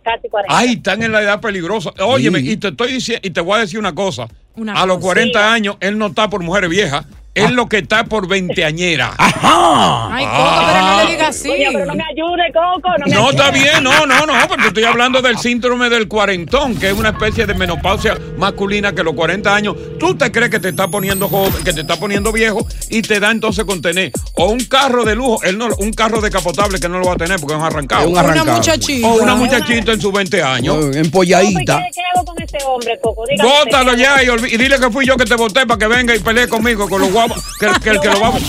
Casi 0.05 0.29
40. 0.29 0.57
Ay, 0.57 0.75
están 0.75 1.03
en 1.03 1.12
la 1.12 1.23
edad 1.23 1.40
peligrosa. 1.40 1.90
Óyeme, 2.01 2.40
y 2.40 2.57
te 2.57 2.69
estoy 2.69 2.93
diciendo, 2.93 3.27
y 3.27 3.31
te 3.31 3.40
voy 3.40 3.57
a 3.57 3.61
decir 3.61 3.79
una 3.79 3.95
cosa. 3.95 4.29
Una 4.55 4.75
a 4.75 4.87
los 4.87 4.97
cosa. 4.99 5.07
40 5.09 5.53
años, 5.53 5.77
él 5.81 5.99
no 5.99 6.07
está 6.07 6.29
por 6.29 6.43
mujeres 6.43 6.71
viejas, 6.71 7.07
él 7.35 7.55
lo 7.55 7.68
que 7.68 7.79
está 7.79 8.05
por 8.05 8.29
veinteañera. 8.29 9.12
Ajá. 9.18 10.09
Ay, 10.14 10.25
Coco, 10.27 10.62
pero 10.66 10.81
no 10.87 11.05
le 11.05 11.11
digas 11.11 11.29
así. 11.31 11.51
Oye, 11.51 11.68
pero 11.73 11.87
no 11.87 11.94
me 11.94 12.05
ayude, 12.05 12.42
Coco. 12.53 12.88
No, 12.99 13.07
me 13.07 13.14
No, 13.14 13.20
ayude. 13.29 13.31
está 13.37 13.51
bien, 13.51 13.83
no, 13.85 14.07
no, 14.07 14.27
no, 14.27 14.35
porque 14.49 14.68
estoy 14.68 14.85
hablando 14.85 15.20
del 15.23 15.38
síndrome 15.38 15.88
del 15.88 16.09
cuarentón, 16.09 16.77
que 16.77 16.88
es 16.88 16.92
una 16.94 17.11
especie 17.11 17.47
de 17.47 17.55
menopausia 17.55 18.16
masculina 18.38 18.92
que 18.94 19.01
a 19.01 19.05
los 19.05 19.14
40 19.14 19.55
años 19.55 19.77
tú 19.99 20.14
te 20.14 20.31
crees 20.31 20.51
que 20.51 20.61
te 20.61 20.68
está 20.68 20.88
poniendo 20.88 21.29
joven, 21.29 21.64
que 21.64 21.73
te 21.73 21.81
está 21.81 21.97
poniendo 21.97 22.33
viejo 22.33 22.66
y 22.90 23.03
te 23.03 23.18
da 23.20 23.31
entonces 23.31 23.64
con 23.64 23.81
tener 23.83 24.12
o 24.35 24.47
un 24.51 24.61
carro 24.64 25.05
de 25.05 25.14
lujo, 25.14 25.42
él 25.42 25.59
no, 25.59 25.68
un 25.79 25.92
carro 25.92 26.20
decapotable 26.20 26.79
que 26.79 26.88
no 26.88 26.99
lo 26.99 27.07
va 27.07 27.14
a 27.14 27.16
tener 27.16 27.38
porque 27.40 27.55
es 27.55 27.61
un 27.61 27.66
arrancado. 27.66 28.03
Es 28.03 28.09
un 28.09 28.18
arrancado. 28.18 28.44
Una 28.44 28.55
muchachita. 28.57 29.09
O 29.09 29.14
una 29.23 29.35
muchachita 29.35 29.92
en 29.92 30.01
sus 30.01 30.12
20 30.12 30.42
años. 30.42 30.97
Empolladita. 30.97 31.79
¿Qué, 31.79 31.90
¿Qué 31.94 32.01
hago 32.14 32.25
con 32.25 32.42
ese 32.42 32.59
hombre, 32.66 32.99
Coco? 33.03 33.25
Dígame 33.29 33.49
Bótalo 33.51 33.94
ya 33.94 34.23
y 34.23 34.57
dile 34.57 34.79
que 34.79 34.90
fui 34.90 35.07
yo 35.07 35.16
que 35.16 35.25
te 35.25 35.35
voté 35.35 35.66
para 35.66 35.79
que 35.79 35.87
venga 35.87 36.14
y 36.14 36.18
pelee 36.20 36.49
conmigo 36.49 36.88
con 36.88 37.01
los 37.01 37.11
guapos. 37.11 37.23
Que, 37.58 37.66
que 37.80 37.90
el 37.90 38.00
que 38.00 38.08
lo 38.08 38.20
vamos. 38.20 38.42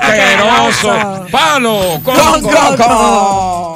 Asqueroso. 0.00 1.26
Palo 1.30 2.00
con, 2.02 2.16
Con 2.16 2.42
Coco. 2.42 3.75